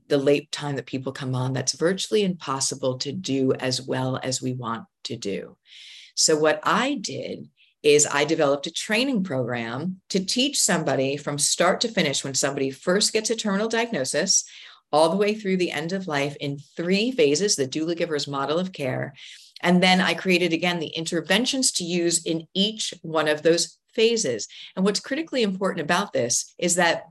the 0.08 0.18
late 0.18 0.52
time 0.52 0.76
that 0.76 0.86
people 0.86 1.12
come 1.12 1.36
on, 1.36 1.54
that's 1.54 1.74
virtually 1.74 2.24
impossible 2.24 2.98
to 3.00 3.12
do 3.12 3.54
as 3.54 3.82
well 3.82 4.20
as 4.24 4.42
we 4.42 4.54
want 4.54 4.86
to 5.06 5.16
do. 5.16 5.58
So, 6.16 6.38
what 6.38 6.60
I 6.64 6.96
did 6.96 7.50
is 7.84 8.08
I 8.10 8.26
developed 8.26 8.66
a 8.68 8.72
training 8.72 9.24
program 9.24 10.02
to 10.10 10.24
teach 10.24 10.60
somebody 10.60 11.18
from 11.18 11.38
start 11.38 11.82
to 11.82 11.88
finish 11.88 12.24
when 12.24 12.34
somebody 12.34 12.72
first 12.72 13.14
gets 13.14 13.30
a 13.30 13.36
terminal 13.36 13.68
diagnosis, 13.68 14.44
all 14.92 15.10
the 15.10 15.18
way 15.18 15.36
through 15.36 15.58
the 15.58 15.72
end 15.72 15.92
of 15.92 16.08
life 16.08 16.36
in 16.38 16.58
three 16.76 17.12
phases, 17.12 17.56
the 17.56 17.68
doula 17.68 17.96
giver's 17.96 18.28
model 18.28 18.58
of 18.58 18.72
care. 18.72 19.14
And 19.62 19.84
then 19.84 20.02
I 20.02 20.14
created 20.14 20.54
again 20.54 20.80
the 20.80 20.88
interventions 20.88 21.72
to 21.74 21.84
use 21.84 22.26
in 22.26 22.48
each 22.54 22.94
one 23.02 23.28
of 23.28 23.44
those 23.44 23.78
phases. 23.94 24.48
And 24.76 24.86
what's 24.86 25.00
critically 25.00 25.44
important 25.44 25.82
about 25.82 26.14
this 26.14 26.54
is 26.58 26.76
that 26.76 27.04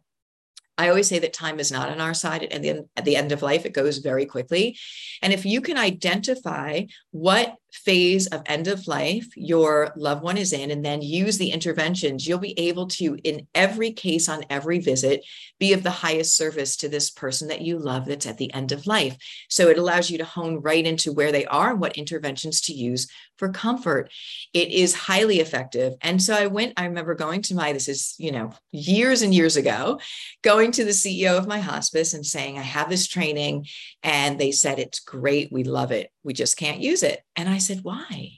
I 0.76 0.88
always 0.88 1.08
say 1.08 1.18
that 1.20 1.32
time 1.32 1.60
is 1.60 1.70
not 1.70 1.88
on 1.88 2.00
our 2.00 2.14
side 2.14 2.42
at 2.44 2.62
the, 2.62 2.86
at 2.96 3.04
the 3.04 3.16
end 3.16 3.32
of 3.32 3.42
life. 3.42 3.64
It 3.64 3.72
goes 3.72 3.98
very 3.98 4.26
quickly. 4.26 4.76
And 5.22 5.32
if 5.32 5.46
you 5.46 5.60
can 5.60 5.78
identify 5.78 6.82
what 7.12 7.54
phase 7.74 8.28
of 8.28 8.42
end 8.46 8.68
of 8.68 8.86
life 8.86 9.26
your 9.36 9.92
loved 9.96 10.22
one 10.22 10.38
is 10.38 10.52
in 10.52 10.70
and 10.70 10.84
then 10.84 11.02
use 11.02 11.38
the 11.38 11.50
interventions, 11.50 12.26
you'll 12.26 12.38
be 12.38 12.58
able 12.58 12.86
to, 12.86 13.18
in 13.24 13.46
every 13.54 13.90
case 13.90 14.28
on 14.28 14.44
every 14.48 14.78
visit, 14.78 15.24
be 15.58 15.72
of 15.72 15.82
the 15.82 15.90
highest 15.90 16.36
service 16.36 16.76
to 16.76 16.88
this 16.88 17.10
person 17.10 17.48
that 17.48 17.62
you 17.62 17.78
love 17.78 18.06
that's 18.06 18.26
at 18.26 18.38
the 18.38 18.52
end 18.54 18.70
of 18.70 18.86
life. 18.86 19.16
So 19.48 19.68
it 19.68 19.78
allows 19.78 20.08
you 20.10 20.18
to 20.18 20.24
hone 20.24 20.60
right 20.60 20.86
into 20.86 21.12
where 21.12 21.32
they 21.32 21.44
are 21.46 21.72
and 21.72 21.80
what 21.80 21.98
interventions 21.98 22.60
to 22.62 22.72
use 22.72 23.08
for 23.38 23.48
comfort. 23.48 24.10
It 24.52 24.68
is 24.70 24.94
highly 24.94 25.40
effective. 25.40 25.94
And 26.00 26.22
so 26.22 26.34
I 26.34 26.46
went, 26.46 26.74
I 26.76 26.84
remember 26.84 27.14
going 27.14 27.42
to 27.42 27.54
my, 27.54 27.72
this 27.72 27.88
is, 27.88 28.14
you 28.18 28.30
know, 28.30 28.52
years 28.70 29.22
and 29.22 29.34
years 29.34 29.56
ago, 29.56 30.00
going 30.42 30.70
to 30.72 30.84
the 30.84 30.90
CEO 30.90 31.36
of 31.36 31.48
my 31.48 31.58
hospice 31.58 32.14
and 32.14 32.24
saying, 32.24 32.58
I 32.58 32.62
have 32.62 32.88
this 32.88 33.08
training. 33.08 33.66
And 34.02 34.38
they 34.38 34.52
said, 34.52 34.78
it's 34.78 35.00
great. 35.00 35.50
We 35.50 35.64
love 35.64 35.90
it. 35.90 36.10
We 36.22 36.32
just 36.32 36.56
can't 36.56 36.80
use 36.80 37.02
it. 37.02 37.20
And 37.36 37.48
I 37.48 37.58
said, 37.64 37.80
why? 37.82 38.30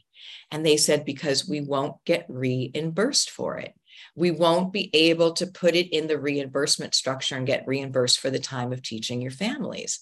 And 0.50 0.64
they 0.64 0.76
said, 0.76 1.04
because 1.04 1.48
we 1.48 1.60
won't 1.60 1.96
get 2.04 2.26
reimbursed 2.28 3.30
for 3.30 3.58
it. 3.58 3.74
We 4.14 4.30
won't 4.30 4.72
be 4.72 4.90
able 4.94 5.32
to 5.34 5.46
put 5.46 5.74
it 5.74 5.94
in 5.94 6.06
the 6.06 6.18
reimbursement 6.18 6.94
structure 6.94 7.36
and 7.36 7.46
get 7.46 7.66
reimbursed 7.66 8.20
for 8.20 8.30
the 8.30 8.38
time 8.38 8.72
of 8.72 8.82
teaching 8.82 9.20
your 9.20 9.30
families. 9.30 10.00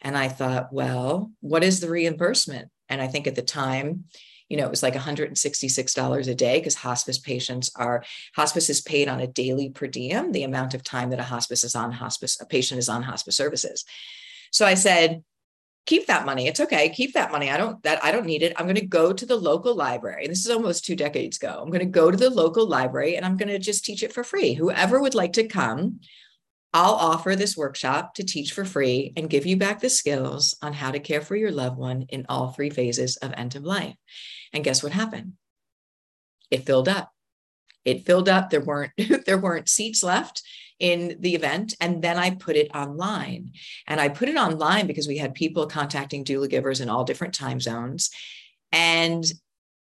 And 0.00 0.16
I 0.16 0.28
thought, 0.28 0.72
well, 0.72 1.32
what 1.40 1.64
is 1.64 1.80
the 1.80 1.90
reimbursement? 1.90 2.68
And 2.88 3.00
I 3.00 3.08
think 3.08 3.26
at 3.26 3.34
the 3.34 3.42
time, 3.42 4.04
you 4.48 4.56
know, 4.56 4.64
it 4.64 4.70
was 4.70 4.82
like 4.82 4.94
$166 4.94 6.28
a 6.28 6.34
day 6.34 6.58
because 6.58 6.76
hospice 6.76 7.18
patients 7.18 7.70
are, 7.74 8.04
hospice 8.36 8.70
is 8.70 8.80
paid 8.80 9.08
on 9.08 9.20
a 9.20 9.26
daily 9.26 9.70
per 9.70 9.88
diem, 9.88 10.30
the 10.30 10.44
amount 10.44 10.74
of 10.74 10.84
time 10.84 11.10
that 11.10 11.18
a 11.18 11.24
hospice 11.24 11.64
is 11.64 11.74
on 11.74 11.90
hospice, 11.90 12.40
a 12.40 12.46
patient 12.46 12.78
is 12.78 12.88
on 12.88 13.02
hospice 13.02 13.36
services. 13.36 13.84
So 14.52 14.64
I 14.64 14.74
said, 14.74 15.24
keep 15.86 16.06
that 16.08 16.26
money. 16.26 16.48
It's 16.48 16.60
okay. 16.60 16.88
Keep 16.90 17.14
that 17.14 17.32
money. 17.32 17.50
I 17.50 17.56
don't 17.56 17.82
that 17.84 18.04
I 18.04 18.12
don't 18.12 18.26
need 18.26 18.42
it. 18.42 18.52
I'm 18.56 18.66
going 18.66 18.74
to 18.74 18.86
go 18.86 19.12
to 19.12 19.24
the 19.24 19.36
local 19.36 19.74
library. 19.74 20.26
This 20.26 20.44
is 20.44 20.50
almost 20.50 20.84
two 20.84 20.96
decades 20.96 21.38
ago. 21.38 21.60
I'm 21.62 21.70
going 21.70 21.80
to 21.80 21.86
go 21.86 22.10
to 22.10 22.16
the 22.16 22.30
local 22.30 22.68
library 22.68 23.16
and 23.16 23.24
I'm 23.24 23.36
going 23.36 23.48
to 23.48 23.58
just 23.58 23.84
teach 23.84 24.02
it 24.02 24.12
for 24.12 24.24
free. 24.24 24.52
Whoever 24.52 25.00
would 25.00 25.14
like 25.14 25.34
to 25.34 25.46
come, 25.46 26.00
I'll 26.74 26.94
offer 26.94 27.36
this 27.36 27.56
workshop 27.56 28.14
to 28.14 28.24
teach 28.24 28.52
for 28.52 28.64
free 28.64 29.12
and 29.16 29.30
give 29.30 29.46
you 29.46 29.56
back 29.56 29.80
the 29.80 29.88
skills 29.88 30.56
on 30.60 30.72
how 30.72 30.90
to 30.90 30.98
care 30.98 31.22
for 31.22 31.36
your 31.36 31.52
loved 31.52 31.78
one 31.78 32.02
in 32.08 32.26
all 32.28 32.50
three 32.50 32.70
phases 32.70 33.16
of 33.16 33.32
end 33.32 33.56
of 33.56 33.64
life. 33.64 33.94
And 34.52 34.64
guess 34.64 34.82
what 34.82 34.92
happened? 34.92 35.34
It 36.50 36.66
filled 36.66 36.88
up. 36.88 37.12
It 37.84 38.04
filled 38.04 38.28
up. 38.28 38.50
There 38.50 38.60
weren't 38.60 38.92
there 39.26 39.38
weren't 39.38 39.68
seats 39.68 40.02
left 40.02 40.42
in 40.78 41.16
the 41.20 41.34
event. 41.34 41.74
And 41.80 42.02
then 42.02 42.18
I 42.18 42.30
put 42.30 42.56
it 42.56 42.70
online. 42.74 43.52
And 43.86 44.00
I 44.00 44.08
put 44.08 44.28
it 44.28 44.36
online 44.36 44.86
because 44.86 45.08
we 45.08 45.18
had 45.18 45.34
people 45.34 45.66
contacting 45.66 46.24
doula 46.24 46.48
givers 46.48 46.80
in 46.80 46.88
all 46.88 47.04
different 47.04 47.34
time 47.34 47.60
zones. 47.60 48.10
And 48.72 49.24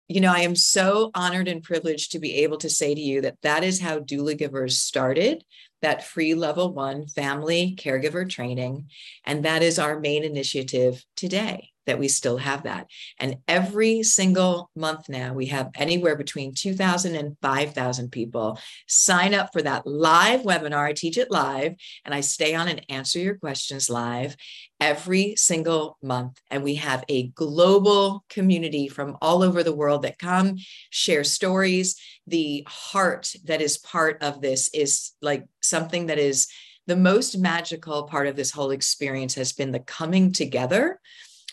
you 0.09 0.21
know, 0.21 0.33
I 0.33 0.41
am 0.41 0.57
so 0.57 1.11
honored 1.15 1.49
and 1.49 1.63
privileged 1.63 2.13
to 2.13 2.19
be 2.19 2.43
able 2.43 2.59
to 2.59 2.69
say 2.69 2.95
to 2.95 3.01
you 3.01 3.23
that 3.23 3.41
that 3.43 3.65
is 3.65 3.81
how 3.81 4.01
doula 4.01 4.37
givers 4.37 4.79
started 4.79 5.43
that 5.81 6.05
free 6.05 6.35
level 6.35 6.73
one 6.73 7.07
family 7.07 7.77
caregiver 7.79 8.29
training. 8.29 8.89
And 9.25 9.45
that 9.45 9.63
is 9.63 9.79
our 9.79 9.99
main 9.99 10.23
initiative 10.23 11.05
today 11.17 11.72
that 11.87 11.99
we 11.99 12.09
still 12.09 12.39
have 12.39 12.63
that. 12.65 12.89
And 13.19 13.37
every 13.49 14.03
single 14.03 14.71
month 14.77 15.09
now, 15.09 15.33
we 15.35 15.47
have 15.47 15.71
anywhere 15.75 16.17
between 16.17 16.55
2,000 16.55 17.15
and 17.15 17.37
5,000 17.43 18.11
people 18.11 18.59
sign 18.87 19.35
up 19.35 19.53
for 19.53 19.63
that 19.63 19.87
live 19.87 20.43
webinar. 20.43 20.85
I 20.85 20.93
teach 20.93 21.19
it 21.19 21.31
live 21.31 21.75
and 22.05 22.15
I 22.15 22.21
stay 22.21 22.55
on 22.55 22.69
and 22.69 22.85
answer 22.89 23.19
your 23.19 23.37
questions 23.37 23.91
live 23.91 24.37
every 24.81 25.35
single 25.37 25.97
month. 26.03 26.41
And 26.51 26.63
we 26.65 26.77
have 26.77 27.05
a 27.09 27.29
global 27.29 28.25
community 28.29 28.89
from 28.89 29.17
all 29.23 29.43
over 29.43 29.63
the 29.63 29.75
world 29.75 30.03
that 30.03 30.19
come 30.19 30.57
share 30.91 31.25
stories. 31.25 31.97
The 32.27 32.65
heart 32.69 33.33
that 33.45 33.61
is 33.61 33.79
part 33.79 34.23
of 34.23 34.41
this 34.41 34.71
is 34.75 35.13
like 35.21 35.45
something 35.61 36.07
that 36.07 36.19
is 36.19 36.49
the 36.87 36.97
most 36.97 37.39
magical 37.39 38.05
part 38.05 38.27
of 38.27 38.35
this 38.35 38.51
whole 38.51 38.73
experience 38.73 39.35
has 39.37 39.53
been 39.53 39.71
the 39.71 39.81
coming 39.81 40.33
together 40.33 40.99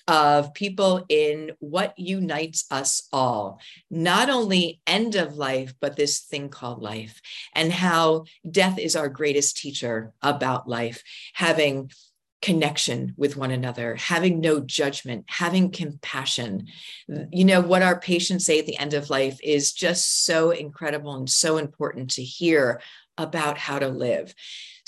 of 0.10 0.56
people 0.56 1.06
in 1.08 1.52
what 1.60 1.94
unites 1.96 2.66
us 2.72 3.08
all, 3.14 3.62
not 3.92 4.28
only 4.28 4.82
end 4.88 5.14
of 5.14 5.38
life, 5.38 5.76
but 5.80 5.96
this 5.96 6.22
thing 6.22 6.50
called 6.50 6.82
life, 6.82 7.22
and 7.54 7.72
how 7.72 8.26
death 8.50 8.80
is 8.80 8.96
our 8.96 9.08
greatest 9.08 9.58
teacher 9.58 10.12
about 10.24 10.68
life, 10.68 11.04
having 11.34 11.92
connection 12.42 13.14
with 13.18 13.38
one 13.38 13.52
another, 13.52 13.96
having 13.98 14.40
no 14.40 14.60
judgment, 14.60 15.26
having 15.28 15.70
compassion. 15.70 16.66
You 17.32 17.46
know, 17.46 17.62
what 17.62 17.84
our 17.84 18.00
patients 18.00 18.46
say 18.46 18.58
at 18.58 18.66
the 18.66 18.80
end 18.80 18.96
of 18.96 19.12
life 19.12 19.40
is 19.44 19.74
just 19.74 20.26
so 20.26 20.50
incredible 20.50 21.14
and 21.14 21.30
so 21.30 21.58
important 21.58 22.12
to 22.12 22.24
hear 22.24 22.82
about 23.16 23.60
how 23.60 23.78
to 23.78 23.90
live. 23.90 24.34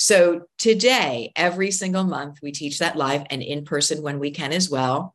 So 0.01 0.45
today, 0.57 1.31
every 1.35 1.69
single 1.69 2.03
month, 2.03 2.39
we 2.41 2.51
teach 2.51 2.79
that 2.79 2.95
live 2.95 3.23
and 3.29 3.43
in 3.43 3.65
person 3.65 4.01
when 4.01 4.17
we 4.17 4.31
can 4.31 4.51
as 4.51 4.67
well. 4.67 5.13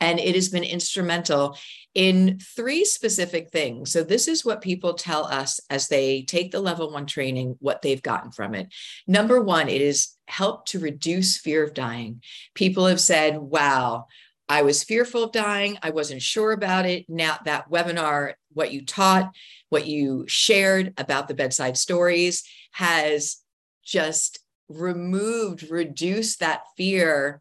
And 0.00 0.18
it 0.18 0.34
has 0.34 0.48
been 0.48 0.64
instrumental 0.64 1.58
in 1.94 2.38
three 2.56 2.86
specific 2.86 3.50
things. 3.50 3.92
So, 3.92 4.02
this 4.02 4.26
is 4.26 4.46
what 4.46 4.62
people 4.62 4.94
tell 4.94 5.26
us 5.26 5.60
as 5.68 5.88
they 5.88 6.22
take 6.22 6.52
the 6.52 6.60
level 6.60 6.90
one 6.90 7.04
training, 7.04 7.56
what 7.60 7.82
they've 7.82 8.00
gotten 8.00 8.30
from 8.30 8.54
it. 8.54 8.72
Number 9.06 9.42
one, 9.42 9.68
it 9.68 9.82
has 9.82 10.16
helped 10.26 10.68
to 10.68 10.78
reduce 10.78 11.36
fear 11.36 11.62
of 11.62 11.74
dying. 11.74 12.22
People 12.54 12.86
have 12.86 13.00
said, 13.00 13.36
wow, 13.36 14.06
I 14.48 14.62
was 14.62 14.84
fearful 14.84 15.24
of 15.24 15.32
dying. 15.32 15.76
I 15.82 15.90
wasn't 15.90 16.22
sure 16.22 16.52
about 16.52 16.86
it. 16.86 17.04
Now, 17.10 17.36
that 17.44 17.70
webinar, 17.70 18.34
what 18.54 18.72
you 18.72 18.86
taught, 18.86 19.34
what 19.68 19.86
you 19.86 20.24
shared 20.28 20.94
about 20.96 21.28
the 21.28 21.34
bedside 21.34 21.76
stories 21.76 22.44
has 22.70 23.42
just 23.88 24.40
removed, 24.68 25.70
reduced 25.70 26.40
that 26.40 26.62
fear 26.76 27.40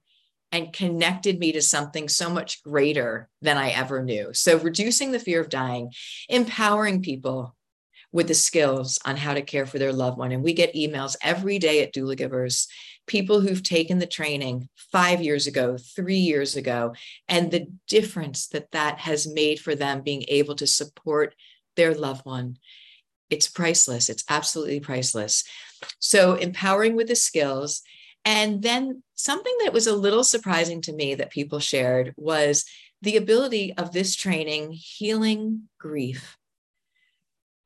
and 0.52 0.72
connected 0.72 1.40
me 1.40 1.52
to 1.52 1.62
something 1.62 2.08
so 2.08 2.30
much 2.30 2.64
greater 2.64 3.28
than 3.42 3.58
I 3.58 3.72
ever 3.72 4.02
knew. 4.02 4.34
So, 4.34 4.58
reducing 4.58 5.12
the 5.12 5.20
fear 5.20 5.42
of 5.42 5.50
dying, 5.50 5.92
empowering 6.30 7.02
people 7.02 7.56
with 8.14 8.30
the 8.30 8.34
skills 8.34 8.98
on 9.04 9.18
how 9.18 9.34
to 9.34 9.42
care 9.42 9.66
for 9.66 9.78
their 9.78 9.92
loved 9.92 10.18
one. 10.18 10.32
And 10.32 10.42
we 10.42 10.54
get 10.54 10.74
emails 10.74 11.18
every 11.22 11.60
day 11.60 11.84
at 11.84 11.94
Doula 11.94 12.16
Givers, 12.16 12.68
people 13.06 13.42
who've 13.42 13.62
taken 13.62 14.00
the 14.00 14.08
training 14.08 14.70
five 14.92 15.22
years 15.22 15.48
ago, 15.48 15.78
three 15.78 16.16
years 16.16 16.56
ago, 16.56 16.94
and 17.28 17.52
the 17.52 17.68
difference 17.90 18.48
that 18.48 18.72
that 18.72 19.00
has 19.00 19.28
made 19.28 19.60
for 19.60 19.76
them 19.76 20.02
being 20.02 20.24
able 20.30 20.56
to 20.56 20.66
support 20.66 21.36
their 21.76 21.94
loved 21.94 22.26
one 22.26 22.58
it's 23.30 23.48
priceless. 23.48 24.10
It's 24.10 24.24
absolutely 24.30 24.80
priceless. 24.80 25.44
So, 26.00 26.36
empowering 26.36 26.96
with 26.96 27.08
the 27.08 27.16
skills. 27.16 27.82
And 28.26 28.62
then 28.62 29.04
something 29.16 29.56
that 29.64 29.74
was 29.74 29.88
a 29.88 29.96
little 29.96 30.24
surprising 30.24 30.82
to 30.82 30.94
me 30.94 31.16
that 31.16 31.32
people 31.32 31.60
shared 31.60 32.14
was 32.18 32.66
the 33.02 33.18
ability 33.18 33.74
of 33.78 33.92
this 33.94 34.16
training 34.16 34.72
healing 34.72 35.70
grief 35.80 36.38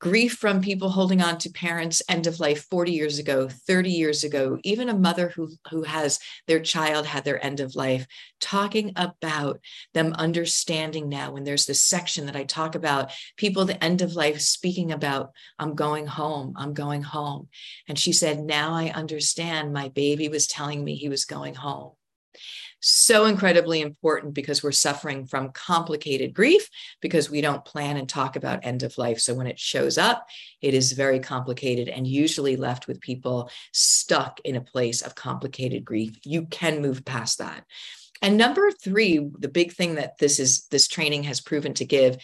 grief 0.01 0.33
from 0.33 0.61
people 0.61 0.89
holding 0.89 1.21
on 1.21 1.37
to 1.37 1.49
parents 1.51 2.01
end 2.09 2.25
of 2.25 2.39
life 2.39 2.65
40 2.71 2.91
years 2.91 3.19
ago 3.19 3.47
30 3.47 3.91
years 3.91 4.23
ago 4.23 4.57
even 4.63 4.89
a 4.89 4.97
mother 4.97 5.29
who 5.29 5.49
who 5.69 5.83
has 5.83 6.19
their 6.47 6.59
child 6.59 7.05
had 7.05 7.23
their 7.23 7.43
end 7.45 7.59
of 7.59 7.75
life 7.75 8.07
talking 8.39 8.93
about 8.95 9.59
them 9.93 10.13
understanding 10.13 11.07
now 11.07 11.31
when 11.31 11.43
there's 11.43 11.67
this 11.67 11.83
section 11.83 12.25
that 12.25 12.35
i 12.35 12.43
talk 12.43 12.73
about 12.73 13.11
people 13.37 13.63
the 13.63 13.81
end 13.83 14.01
of 14.01 14.15
life 14.15 14.41
speaking 14.41 14.91
about 14.91 15.29
i'm 15.59 15.75
going 15.75 16.07
home 16.07 16.53
i'm 16.57 16.73
going 16.73 17.03
home. 17.03 17.47
And 17.87 17.97
she 17.97 18.11
said 18.11 18.39
now 18.39 18.73
i 18.73 18.89
understand 18.89 19.71
my 19.71 19.89
baby 19.89 20.29
was 20.29 20.47
telling 20.47 20.83
me 20.83 20.95
he 20.95 21.09
was 21.09 21.25
going 21.25 21.53
home 21.53 21.91
so 22.81 23.25
incredibly 23.25 23.81
important 23.81 24.33
because 24.33 24.63
we're 24.63 24.71
suffering 24.71 25.25
from 25.25 25.51
complicated 25.51 26.33
grief 26.33 26.69
because 26.99 27.29
we 27.29 27.39
don't 27.39 27.63
plan 27.63 27.97
and 27.97 28.09
talk 28.09 28.35
about 28.35 28.65
end 28.65 28.83
of 28.83 28.97
life. 28.97 29.19
So 29.19 29.33
when 29.33 29.47
it 29.47 29.59
shows 29.59 29.97
up, 29.97 30.27
it 30.61 30.73
is 30.73 30.91
very 30.91 31.19
complicated 31.19 31.87
and 31.87 32.07
usually 32.07 32.55
left 32.55 32.87
with 32.87 32.99
people 32.99 33.49
stuck 33.71 34.39
in 34.43 34.55
a 34.55 34.61
place 34.61 35.01
of 35.01 35.15
complicated 35.15 35.85
grief. 35.85 36.17
You 36.23 36.47
can 36.47 36.81
move 36.81 37.05
past 37.05 37.37
that. 37.37 37.63
And 38.21 38.37
number 38.37 38.71
three, 38.71 39.29
the 39.39 39.47
big 39.47 39.73
thing 39.73 39.95
that 39.95 40.17
this 40.17 40.39
is 40.39 40.67
this 40.67 40.87
training 40.87 41.23
has 41.23 41.41
proven 41.41 41.73
to 41.75 41.85
give 41.85 42.17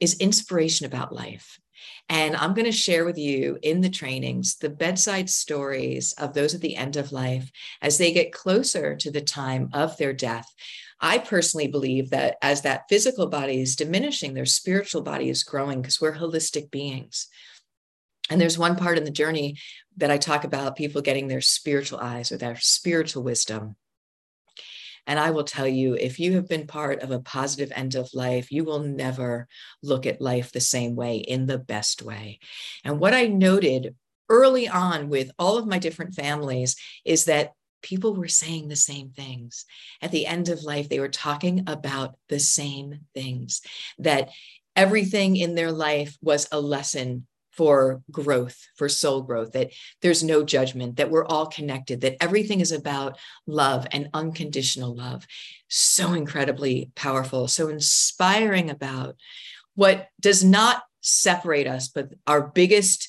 is 0.00 0.18
inspiration 0.18 0.86
about 0.86 1.14
life. 1.14 1.58
And 2.08 2.36
I'm 2.36 2.54
going 2.54 2.66
to 2.66 2.72
share 2.72 3.04
with 3.04 3.18
you 3.18 3.58
in 3.62 3.80
the 3.80 3.90
trainings 3.90 4.56
the 4.56 4.70
bedside 4.70 5.30
stories 5.30 6.12
of 6.14 6.34
those 6.34 6.54
at 6.54 6.60
the 6.60 6.76
end 6.76 6.96
of 6.96 7.12
life 7.12 7.50
as 7.80 7.98
they 7.98 8.12
get 8.12 8.32
closer 8.32 8.96
to 8.96 9.10
the 9.10 9.20
time 9.20 9.70
of 9.72 9.96
their 9.96 10.12
death. 10.12 10.46
I 11.00 11.18
personally 11.18 11.68
believe 11.68 12.10
that 12.10 12.36
as 12.42 12.62
that 12.62 12.84
physical 12.88 13.26
body 13.26 13.60
is 13.60 13.76
diminishing, 13.76 14.34
their 14.34 14.46
spiritual 14.46 15.02
body 15.02 15.30
is 15.30 15.44
growing 15.44 15.80
because 15.80 16.00
we're 16.00 16.16
holistic 16.16 16.70
beings. 16.70 17.28
And 18.28 18.40
there's 18.40 18.58
one 18.58 18.76
part 18.76 18.98
in 18.98 19.04
the 19.04 19.10
journey 19.10 19.56
that 19.96 20.10
I 20.10 20.18
talk 20.18 20.44
about 20.44 20.76
people 20.76 21.02
getting 21.02 21.28
their 21.28 21.40
spiritual 21.40 21.98
eyes 21.98 22.30
or 22.30 22.36
their 22.36 22.56
spiritual 22.56 23.22
wisdom. 23.22 23.76
And 25.06 25.18
I 25.18 25.30
will 25.30 25.44
tell 25.44 25.66
you, 25.66 25.94
if 25.94 26.20
you 26.20 26.34
have 26.34 26.48
been 26.48 26.66
part 26.66 27.02
of 27.02 27.10
a 27.10 27.20
positive 27.20 27.72
end 27.74 27.94
of 27.94 28.14
life, 28.14 28.52
you 28.52 28.64
will 28.64 28.80
never 28.80 29.48
look 29.82 30.06
at 30.06 30.20
life 30.20 30.52
the 30.52 30.60
same 30.60 30.96
way 30.96 31.16
in 31.16 31.46
the 31.46 31.58
best 31.58 32.02
way. 32.02 32.38
And 32.84 33.00
what 33.00 33.14
I 33.14 33.26
noted 33.26 33.94
early 34.28 34.68
on 34.68 35.08
with 35.08 35.30
all 35.38 35.58
of 35.58 35.66
my 35.66 35.78
different 35.78 36.14
families 36.14 36.76
is 37.04 37.24
that 37.24 37.52
people 37.82 38.14
were 38.14 38.28
saying 38.28 38.68
the 38.68 38.76
same 38.76 39.10
things. 39.10 39.64
At 40.02 40.12
the 40.12 40.26
end 40.26 40.48
of 40.48 40.62
life, 40.62 40.88
they 40.88 41.00
were 41.00 41.08
talking 41.08 41.64
about 41.66 42.16
the 42.28 42.38
same 42.38 43.00
things, 43.14 43.62
that 43.98 44.30
everything 44.76 45.36
in 45.36 45.54
their 45.54 45.72
life 45.72 46.16
was 46.22 46.48
a 46.52 46.60
lesson 46.60 47.26
for 47.50 48.02
growth, 48.10 48.66
for 48.76 48.88
soul 48.88 49.22
growth, 49.22 49.52
that 49.52 49.70
there's 50.02 50.22
no 50.22 50.44
judgment, 50.44 50.96
that 50.96 51.10
we're 51.10 51.26
all 51.26 51.46
connected, 51.46 52.00
that 52.00 52.16
everything 52.20 52.60
is 52.60 52.72
about 52.72 53.18
love 53.46 53.86
and 53.92 54.08
unconditional 54.14 54.94
love. 54.94 55.26
So 55.68 56.12
incredibly 56.12 56.90
powerful, 56.94 57.48
so 57.48 57.68
inspiring 57.68 58.70
about 58.70 59.16
what 59.74 60.08
does 60.20 60.44
not 60.44 60.82
separate 61.00 61.66
us, 61.66 61.88
but 61.88 62.10
our 62.26 62.42
biggest, 62.42 63.08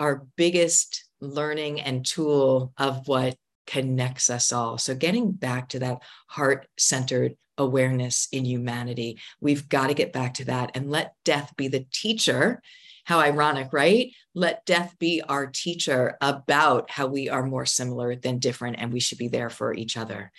our 0.00 0.26
biggest 0.36 1.04
learning 1.20 1.80
and 1.80 2.04
tool 2.04 2.72
of 2.76 3.06
what 3.06 3.36
connects 3.66 4.28
us 4.28 4.52
all. 4.52 4.78
So, 4.78 4.94
getting 4.94 5.32
back 5.32 5.70
to 5.70 5.78
that 5.80 6.02
heart 6.26 6.66
centered 6.78 7.36
awareness 7.58 8.28
in 8.32 8.44
humanity, 8.44 9.18
we've 9.40 9.68
got 9.68 9.88
to 9.88 9.94
get 9.94 10.12
back 10.12 10.34
to 10.34 10.46
that 10.46 10.72
and 10.74 10.90
let 10.90 11.14
death 11.24 11.52
be 11.56 11.68
the 11.68 11.86
teacher. 11.92 12.62
How 13.04 13.18
ironic, 13.18 13.72
right? 13.72 14.12
Let 14.34 14.64
death 14.64 14.94
be 14.98 15.22
our 15.22 15.46
teacher 15.46 16.16
about 16.20 16.90
how 16.90 17.08
we 17.08 17.28
are 17.28 17.44
more 17.44 17.66
similar 17.66 18.14
than 18.14 18.38
different 18.38 18.76
and 18.78 18.92
we 18.92 19.00
should 19.00 19.18
be 19.18 19.28
there 19.28 19.50
for 19.50 19.74
each 19.74 19.96
other. 19.96 20.30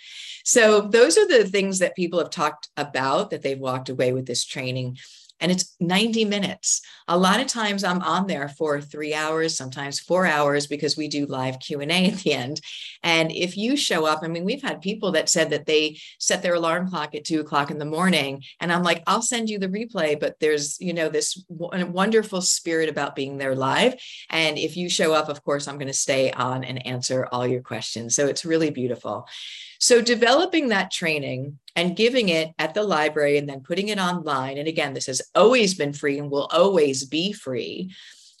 So, 0.44 0.80
those 0.80 1.18
are 1.18 1.28
the 1.28 1.44
things 1.44 1.80
that 1.80 1.96
people 1.96 2.18
have 2.18 2.30
talked 2.30 2.68
about 2.76 3.30
that 3.30 3.42
they've 3.42 3.58
walked 3.58 3.90
away 3.90 4.12
with 4.12 4.26
this 4.26 4.44
training 4.44 4.98
and 5.44 5.52
it's 5.52 5.76
90 5.78 6.24
minutes. 6.24 6.80
A 7.06 7.18
lot 7.18 7.38
of 7.38 7.46
times 7.46 7.84
i'm 7.84 8.00
on 8.00 8.26
there 8.26 8.48
for 8.48 8.80
three 8.80 9.12
hours 9.12 9.54
sometimes 9.54 10.00
four 10.00 10.24
hours 10.24 10.66
because 10.66 10.96
we 10.96 11.06
do 11.06 11.26
live 11.26 11.60
q&a 11.60 11.84
at 11.84 12.18
the 12.20 12.32
end. 12.32 12.62
And 13.02 13.30
if 13.30 13.54
you 13.58 13.76
show 13.76 14.06
up 14.06 14.20
i 14.22 14.28
mean 14.28 14.44
we've 14.44 14.62
had 14.62 14.80
people 14.80 15.12
that 15.12 15.28
said 15.28 15.50
that 15.50 15.66
they 15.66 15.98
set 16.18 16.42
their 16.42 16.54
alarm 16.54 16.88
clock 16.88 17.14
at 17.14 17.24
two 17.26 17.40
o'clock 17.40 17.70
in 17.70 17.78
the 17.78 17.84
morning 17.84 18.42
and 18.58 18.72
i'm 18.72 18.82
like 18.82 19.02
i'll 19.06 19.20
send 19.20 19.50
you 19.50 19.58
the 19.58 19.68
replay 19.68 20.18
but 20.18 20.40
there's 20.40 20.80
you 20.80 20.94
know 20.94 21.10
this 21.10 21.44
wonderful 21.50 22.40
spirit 22.40 22.88
about 22.88 23.14
being 23.14 23.36
there 23.36 23.54
live. 23.54 23.94
And 24.30 24.56
if 24.56 24.78
you 24.78 24.88
show 24.88 25.12
up 25.12 25.28
of 25.28 25.44
course 25.44 25.68
i'm 25.68 25.76
going 25.76 25.88
to 25.88 26.04
stay 26.08 26.32
on 26.32 26.64
and 26.64 26.86
answer 26.86 27.28
all 27.30 27.46
your 27.46 27.60
questions. 27.60 28.16
So 28.16 28.26
it's 28.28 28.46
really 28.46 28.70
beautiful. 28.70 29.28
So 29.78 30.00
developing 30.00 30.68
that 30.68 30.90
training 30.90 31.58
and 31.76 31.96
giving 31.96 32.28
it 32.28 32.52
at 32.58 32.74
the 32.74 32.82
library 32.82 33.38
and 33.38 33.48
then 33.48 33.60
putting 33.60 33.88
it 33.88 33.98
online. 33.98 34.58
And 34.58 34.68
again, 34.68 34.94
this 34.94 35.06
has 35.06 35.22
always 35.34 35.74
been 35.74 35.92
free 35.92 36.18
and 36.18 36.30
will 36.30 36.48
always 36.52 37.04
be 37.04 37.32
free. 37.32 37.92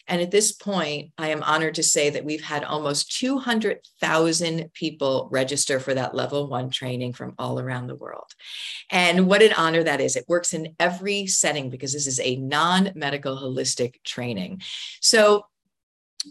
And 0.06 0.20
at 0.20 0.30
this 0.30 0.52
point, 0.52 1.12
I 1.16 1.28
am 1.28 1.42
honored 1.42 1.76
to 1.76 1.82
say 1.82 2.10
that 2.10 2.24
we've 2.24 2.44
had 2.44 2.62
almost 2.62 3.16
200,000 3.18 4.70
people 4.74 5.28
register 5.32 5.80
for 5.80 5.94
that 5.94 6.14
level 6.14 6.48
one 6.48 6.68
training 6.68 7.14
from 7.14 7.34
all 7.38 7.58
around 7.58 7.86
the 7.86 7.96
world. 7.96 8.30
And 8.90 9.26
what 9.26 9.42
an 9.42 9.54
honor 9.54 9.82
that 9.82 10.02
is. 10.02 10.16
It 10.16 10.28
works 10.28 10.52
in 10.52 10.74
every 10.78 11.26
setting 11.26 11.70
because 11.70 11.94
this 11.94 12.06
is 12.06 12.20
a 12.20 12.36
non 12.36 12.92
medical 12.94 13.36
holistic 13.36 14.02
training. 14.04 14.60
So, 15.00 15.46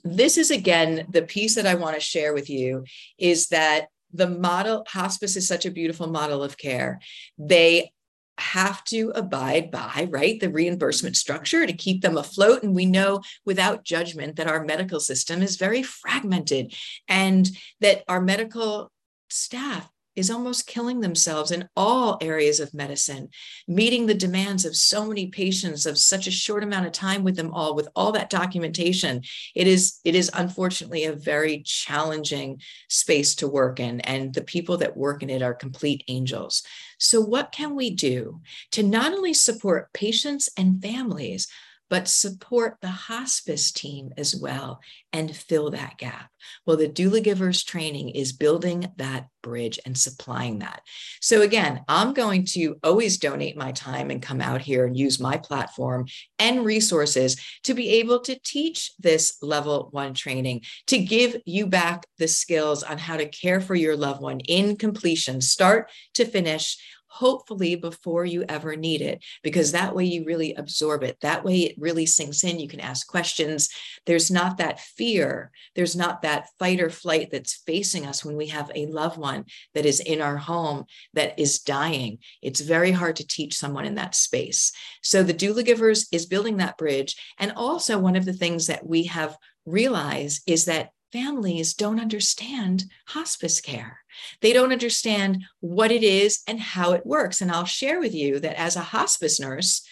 this 0.04 0.40
is 0.40 0.50
again 0.50 1.06
the 1.10 1.22
piece 1.22 1.54
that 1.54 1.68
I 1.68 1.76
want 1.76 1.94
to 1.94 2.02
share 2.02 2.34
with 2.34 2.50
you 2.50 2.84
is 3.20 3.50
that 3.50 3.90
the 4.14 4.30
model 4.30 4.86
hospice 4.88 5.36
is 5.36 5.48
such 5.48 5.66
a 5.66 5.72
beautiful 5.72 6.08
model 6.08 6.44
of 6.44 6.58
care. 6.58 7.00
They 7.38 7.92
have 8.38 8.84
to 8.84 9.12
abide 9.14 9.70
by 9.70 10.08
right 10.10 10.40
the 10.40 10.50
reimbursement 10.50 11.16
structure 11.16 11.68
to 11.68 11.74
keep 11.74 12.02
them 12.02 12.18
afloat 12.18 12.64
and 12.64 12.76
we 12.76 12.86
know 12.86 13.22
without 13.46 13.84
judgment 13.84 14.38
that 14.38 14.48
our 14.48 14.64
medical 14.64 15.00
system 15.00 15.44
is 15.44 15.56
very 15.56 15.84
fragmented 15.84 16.74
and 17.08 17.50
that 17.80 18.04
our 18.08 18.20
medical 18.20 18.92
staff 19.30 19.88
is 20.16 20.30
almost 20.30 20.68
killing 20.68 21.00
themselves 21.00 21.52
in 21.52 21.68
all 21.76 22.18
areas 22.22 22.60
of 22.60 22.74
medicine, 22.74 23.30
meeting 23.68 24.06
the 24.06 24.14
demands 24.14 24.66
of 24.66 24.76
so 24.76 25.06
many 25.06 25.28
patients 25.28 25.86
of 25.86 25.98
such 25.98 26.28
a 26.28 26.32
short 26.32 26.64
amount 26.64 26.86
of 26.86 26.92
time 26.92 27.24
with 27.24 27.36
them 27.36 27.52
all, 27.52 27.76
with 27.76 27.88
all 27.96 28.12
that 28.12 28.30
documentation. 28.30 29.22
It 29.56 29.68
is, 29.68 30.00
it 30.04 30.16
is 30.16 30.32
unfortunately 30.34 31.06
a 31.06 31.14
very 31.14 31.62
challenging 31.64 32.62
space 32.90 33.36
to 33.36 33.48
work 33.48 33.80
in, 33.80 34.02
and 34.02 34.34
the 34.34 34.44
people 34.44 34.78
that 34.78 34.98
work 34.98 35.24
in 35.24 35.30
it 35.30 35.42
are 35.42 35.54
complete 35.54 36.04
angels. 36.08 36.64
So, 37.00 37.20
what 37.20 37.52
can 37.52 37.76
we 37.76 37.90
do 37.90 38.42
to 38.72 38.84
not 38.84 39.14
only 39.14 39.34
support 39.34 39.92
patients 39.94 40.50
and 40.58 40.82
families, 40.82 41.48
but 41.94 42.08
support 42.08 42.78
the 42.82 42.88
hospice 42.88 43.72
team 43.72 44.12
as 44.18 44.36
well 44.36 44.82
and 45.14 45.36
fill 45.36 45.70
that 45.70 45.96
gap. 46.00 46.28
Well, 46.66 46.76
the 46.76 46.90
doula 46.90 47.24
givers 47.24 47.64
training 47.64 48.10
is 48.10 48.34
building 48.34 48.88
that 48.96 49.28
bridge 49.44 49.80
and 49.86 49.96
supplying 49.96 50.58
that. 50.60 50.82
So 51.22 51.44
again, 51.44 51.82
I'm 51.88 52.16
going 52.16 52.46
to 52.46 52.78
always 52.84 53.20
donate 53.20 53.56
my 53.56 53.74
time 53.74 54.10
and 54.10 54.24
come 54.24 54.42
out 54.42 54.64
here 54.64 54.88
and 54.88 54.98
use 54.98 55.20
my 55.20 55.38
platform 55.38 56.08
and 56.40 56.66
resources 56.66 57.40
to 57.66 57.76
be 57.76 57.90
able 57.90 58.22
to 58.22 58.40
teach 58.44 58.92
this 58.98 59.38
level 59.44 59.90
one 59.92 60.16
training, 60.16 60.62
to 60.88 60.98
give 60.98 61.38
you 61.46 61.68
back 61.68 62.08
the 62.18 62.28
skills 62.28 62.82
on 62.82 62.98
how 62.98 63.18
to 63.18 63.30
care 63.30 63.62
for 63.62 63.76
your 63.76 63.96
loved 63.96 64.20
one 64.20 64.40
in 64.40 64.78
completion, 64.78 65.42
start 65.42 65.92
to 66.16 66.26
finish 66.26 66.76
hopefully 67.14 67.76
before 67.76 68.26
you 68.26 68.44
ever 68.50 68.76
need 68.76 69.00
it, 69.00 69.24
because 69.44 69.72
that 69.72 69.96
way 69.96 70.04
you 70.04 70.26
really 70.26 70.56
absorb 70.56 71.04
it. 71.04 71.16
That 71.22 71.44
way 71.44 71.60
it 71.60 71.76
really 71.78 72.08
sinks 72.08 72.44
in. 72.44 72.60
You 72.60 72.68
can 72.68 72.80
ask 72.80 73.06
questions. 73.08 73.70
There's 74.08 74.32
not 74.32 74.58
that 74.58 74.80
fear, 74.80 75.52
there's 75.76 75.96
not 75.96 76.24
that 76.24 76.50
fight 76.58 76.82
or 76.82 76.90
flight 76.90 77.30
that's 77.32 77.62
facing 77.68 78.08
us 78.08 78.26
when 78.26 78.36
we 78.36 78.48
have 78.48 78.72
a 78.74 78.88
loved 78.88 79.20
one 79.20 79.46
that 79.76 79.86
is 79.86 80.00
in 80.00 80.22
our 80.22 80.38
home 80.38 80.86
that 81.14 81.38
is 81.38 81.60
dying. 81.60 82.18
It's 82.42 82.62
very 82.62 82.92
hard 82.92 83.18
to 83.18 83.28
teach 83.28 83.56
someone 83.56 83.86
in 83.86 83.96
that 83.96 84.16
space. 84.16 84.72
So 85.04 85.22
the 85.22 85.36
doula 85.36 85.64
givers 85.64 86.08
is 86.12 86.26
building 86.26 86.58
that 86.58 86.80
bridge. 86.80 87.16
And 87.38 87.52
also, 87.56 88.00
one 88.00 88.16
of 88.16 88.26
the 88.26 88.34
things 88.34 88.66
that 88.68 88.88
we 88.88 89.04
have 89.04 89.38
realized 89.68 90.42
is 90.48 90.66
that 90.66 90.90
families 91.12 91.76
don't 91.76 92.00
understand 92.00 92.86
hospice 93.08 93.62
care. 93.62 94.03
They 94.42 94.54
don't 94.54 94.72
understand 94.72 95.44
what 95.60 95.92
it 95.92 96.04
is 96.04 96.42
and 96.48 96.60
how 96.60 96.94
it 96.94 97.06
works. 97.06 97.42
And 97.42 97.52
I'll 97.52 97.66
share 97.66 98.00
with 98.00 98.14
you 98.14 98.40
that 98.40 98.60
as 98.60 98.76
a 98.76 98.82
hospice 98.82 99.40
nurse, 99.40 99.86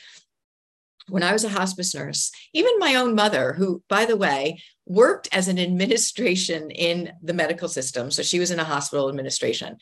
when 1.08 1.24
I 1.24 1.34
was 1.34 1.44
a 1.44 1.50
hospice 1.50 1.94
nurse, 1.94 2.32
even 2.54 2.80
my 2.80 2.96
own 2.96 3.16
mother, 3.16 3.54
who, 3.54 3.84
by 3.90 4.06
the 4.06 4.16
way, 4.16 4.62
worked 4.86 5.28
as 5.32 5.48
an 5.48 5.60
administration 5.60 6.72
in 6.72 7.12
the 7.22 7.34
medical 7.34 7.68
system, 7.68 8.12
so 8.12 8.24
she 8.24 8.40
was 8.40 8.52
in 8.52 8.60
a 8.60 8.64
hospital 8.64 9.10
administration. 9.10 9.78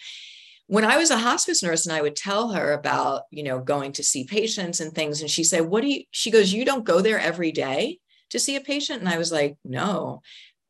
When 0.67 0.85
I 0.85 0.97
was 0.97 1.09
a 1.09 1.17
hospice 1.17 1.63
nurse 1.63 1.85
and 1.85 1.95
I 1.95 2.01
would 2.01 2.15
tell 2.15 2.49
her 2.49 2.73
about, 2.73 3.23
you 3.31 3.43
know, 3.43 3.59
going 3.59 3.91
to 3.93 4.03
see 4.03 4.23
patients 4.23 4.79
and 4.79 4.93
things, 4.93 5.21
and 5.21 5.29
she 5.29 5.43
said, 5.43 5.61
What 5.61 5.81
do 5.81 5.87
you, 5.87 6.03
she 6.11 6.31
goes, 6.31 6.53
You 6.53 6.63
don't 6.63 6.85
go 6.85 7.01
there 7.01 7.19
every 7.19 7.51
day 7.51 7.99
to 8.29 8.39
see 8.39 8.55
a 8.55 8.61
patient? 8.61 8.99
And 8.99 9.09
I 9.09 9.17
was 9.17 9.31
like, 9.31 9.57
No 9.63 10.21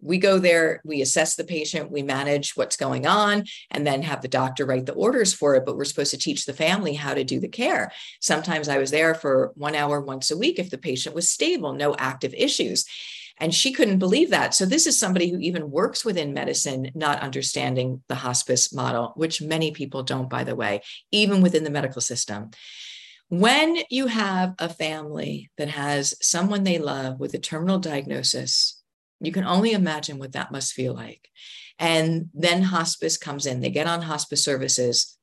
we 0.01 0.17
go 0.17 0.39
there, 0.39 0.81
we 0.85 1.01
assess 1.01 1.35
the 1.35 1.43
patient, 1.43 1.91
we 1.91 2.01
manage 2.01 2.55
what's 2.55 2.77
going 2.77 3.05
on, 3.05 3.45
and 3.71 3.85
then 3.85 4.01
have 4.01 4.21
the 4.21 4.27
doctor 4.27 4.65
write 4.65 4.85
the 4.85 4.93
orders 4.93 5.33
for 5.33 5.55
it. 5.55 5.65
But 5.65 5.77
we're 5.77 5.85
supposed 5.85 6.11
to 6.11 6.17
teach 6.17 6.45
the 6.45 6.53
family 6.53 6.93
how 6.93 7.13
to 7.13 7.23
do 7.23 7.39
the 7.39 7.47
care. 7.47 7.91
Sometimes 8.21 8.69
I 8.69 8.77
was 8.77 8.91
there 8.91 9.13
for 9.13 9.51
one 9.55 9.75
hour 9.75 9.99
once 9.99 10.31
a 10.31 10.37
week 10.37 10.59
if 10.59 10.69
the 10.69 10.77
patient 10.77 11.15
was 11.15 11.29
stable, 11.29 11.73
no 11.73 11.95
active 11.97 12.33
issues. 12.33 12.85
And 13.41 13.53
she 13.55 13.71
couldn't 13.71 13.99
believe 13.99 14.31
that. 14.31 14.53
So, 14.53 14.65
this 14.65 14.85
is 14.85 14.99
somebody 14.99 15.29
who 15.29 15.39
even 15.39 15.71
works 15.71 16.03
within 16.03 16.33
medicine, 16.33 16.91
not 16.93 17.21
understanding 17.21 18.03
the 18.09 18.15
hospice 18.15 18.73
model, 18.73 19.13
which 19.15 19.41
many 19.41 19.71
people 19.71 20.03
don't, 20.03 20.29
by 20.29 20.43
the 20.43 20.55
way, 20.55 20.81
even 21.11 21.41
within 21.41 21.63
the 21.63 21.69
medical 21.69 22.01
system. 22.01 22.51
When 23.29 23.77
you 23.89 24.07
have 24.07 24.55
a 24.59 24.67
family 24.67 25.51
that 25.57 25.69
has 25.69 26.15
someone 26.21 26.63
they 26.63 26.79
love 26.79 27.19
with 27.19 27.33
a 27.33 27.39
terminal 27.39 27.79
diagnosis, 27.79 28.78
you 29.19 29.31
can 29.31 29.43
only 29.43 29.71
imagine 29.71 30.17
what 30.17 30.33
that 30.33 30.51
must 30.51 30.73
feel 30.73 30.93
like. 30.93 31.29
And 31.77 32.29
then 32.33 32.61
hospice 32.63 33.17
comes 33.17 33.45
in, 33.45 33.59
they 33.59 33.69
get 33.69 33.87
on 33.87 34.01
hospice 34.01 34.43
services. 34.43 35.17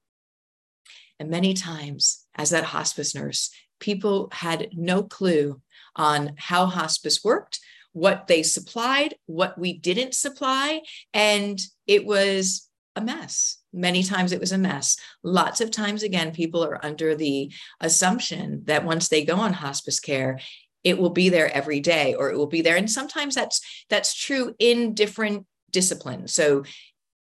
And 1.19 1.31
many 1.31 1.55
times, 1.55 2.25
as 2.35 2.51
that 2.51 2.65
hospice 2.65 3.15
nurse, 3.15 3.51
people 3.81 4.29
had 4.33 4.69
no 4.73 5.03
clue 5.03 5.61
on 5.95 6.35
how 6.37 6.67
hospice 6.67 7.25
worked, 7.25 7.61
what 7.93 8.27
they 8.27 8.43
supplied, 8.43 9.15
what 9.27 9.59
we 9.59 9.73
didn't 9.73 10.15
supply. 10.15 10.83
And 11.15 11.59
it 11.87 12.05
was 12.05 12.69
a 12.95 13.01
mess. 13.01 13.59
Many 13.73 14.03
times 14.03 14.33
it 14.33 14.41
was 14.41 14.53
a 14.53 14.59
mess. 14.59 14.97
Lots 15.23 15.61
of 15.61 15.71
times, 15.71 16.03
again, 16.03 16.33
people 16.33 16.65
are 16.65 16.85
under 16.85 17.15
the 17.15 17.53
assumption 17.81 18.63
that 18.65 18.85
once 18.85 19.09
they 19.09 19.25
go 19.25 19.37
on 19.37 19.53
hospice 19.53 20.01
care, 20.01 20.39
it 20.87 20.97
will 20.97 21.11
be 21.11 21.31
there 21.31 21.53
every 21.53 21.81
day 21.81 22.15
or 22.15 22.31
it 22.31 22.37
will 22.39 22.47
be 22.47 22.63
there. 22.63 22.77
And 22.77 22.89
sometimes 22.89 23.35
that's 23.35 23.61
that's 23.91 24.15
true 24.15 24.55
in 24.61 24.95
different 24.95 25.45
disciplines. 25.73 26.33
So 26.33 26.63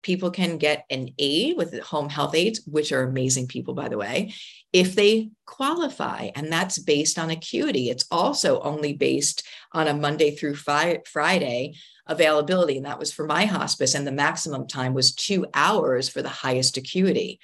people 0.01 0.31
can 0.31 0.57
get 0.57 0.85
an 0.89 1.09
aid 1.19 1.57
with 1.57 1.77
home 1.81 2.07
health 2.07 2.33
aides 2.35 2.61
which 2.65 2.93
are 2.93 3.03
amazing 3.03 3.47
people 3.47 3.73
by 3.73 3.89
the 3.89 3.97
way 3.97 4.33
if 4.71 4.95
they 4.95 5.29
qualify 5.45 6.29
and 6.35 6.49
that's 6.49 6.79
based 6.79 7.19
on 7.19 7.31
acuity. 7.31 7.89
It's 7.89 8.05
also 8.09 8.61
only 8.61 8.93
based 8.93 9.45
on 9.73 9.89
a 9.89 9.93
monday 9.93 10.31
through 10.31 10.55
friday 10.55 11.73
availability. 12.07 12.77
And 12.77 12.85
that 12.85 12.97
was 12.97 13.11
for 13.11 13.25
my 13.25 13.43
hospice 13.43 13.93
and 13.93 14.07
the 14.07 14.13
maximum 14.13 14.67
time 14.67 14.93
was 14.93 15.13
2 15.13 15.47
hours 15.53 16.07
for 16.07 16.21
the 16.21 16.29
highest 16.29 16.77
acuity 16.77 17.41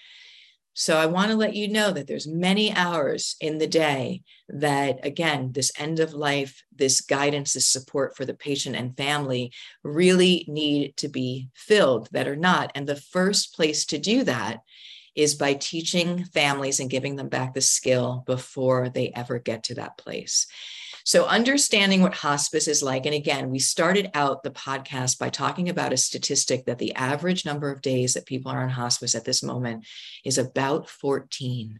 so 0.78 0.98
I 0.98 1.06
want 1.06 1.32
to 1.32 1.38
let 1.38 1.56
you 1.56 1.70
know 1.70 1.92
that 1.92 2.06
there's 2.06 2.28
many 2.28 2.72
hours 2.74 3.38
in 3.40 3.58
the 3.58 3.68
day 3.68 4.24
that 4.50 5.00
again 5.04 5.54
this 5.54 5.72
end 5.80 6.00
of 6.00 6.14
life 6.14 6.64
this 6.76 7.02
guidance 7.02 7.54
this 7.54 7.68
support 7.68 8.16
for 8.16 8.26
the 8.26 8.34
patient 8.34 8.76
and 8.76 8.96
family 8.96 9.52
really 9.84 10.46
need 10.48 10.96
to 10.98 11.08
be 11.08 11.50
filled 11.56 12.10
that 12.12 12.28
are 12.28 12.36
not 12.36 12.72
and 12.76 12.86
the 12.86 12.96
first 12.96 13.56
place 13.56 13.86
to 13.86 13.98
do 13.98 14.24
that 14.24 14.60
is 15.16 15.34
by 15.36 15.54
teaching 15.54 16.26
families 16.26 16.80
and 16.80 16.90
giving 16.90 17.16
them 17.16 17.30
back 17.30 17.54
the 17.54 17.62
skill 17.62 18.24
before 18.26 18.90
they 18.90 19.12
ever 19.16 19.40
get 19.40 19.64
to 19.64 19.76
that 19.76 19.98
place. 19.98 20.46
So, 21.06 21.26
understanding 21.28 22.02
what 22.02 22.15
hospice 22.15 22.68
is 22.68 22.82
like, 22.82 23.06
and 23.06 23.13
again, 23.13 23.52
we 23.52 23.60
started 23.60 24.10
out 24.15 24.41
the 24.41 24.50
podcast 24.50 25.20
by 25.20 25.30
talking 25.30 25.70
about 25.70 25.94
a 25.94 25.98
statistic 25.98 26.65
that 26.65 26.80
the 26.80 26.96
average 26.96 27.46
number 27.46 27.70
of 27.70 27.84
days 27.84 28.15
that 28.15 28.26
people 28.26 28.52
are 28.52 28.63
on 28.63 28.70
hospice 28.70 29.13
at 29.13 29.24
this 29.24 29.44
moment 29.44 29.86
is 30.26 30.39
about 30.39 30.89
14. 30.89 31.80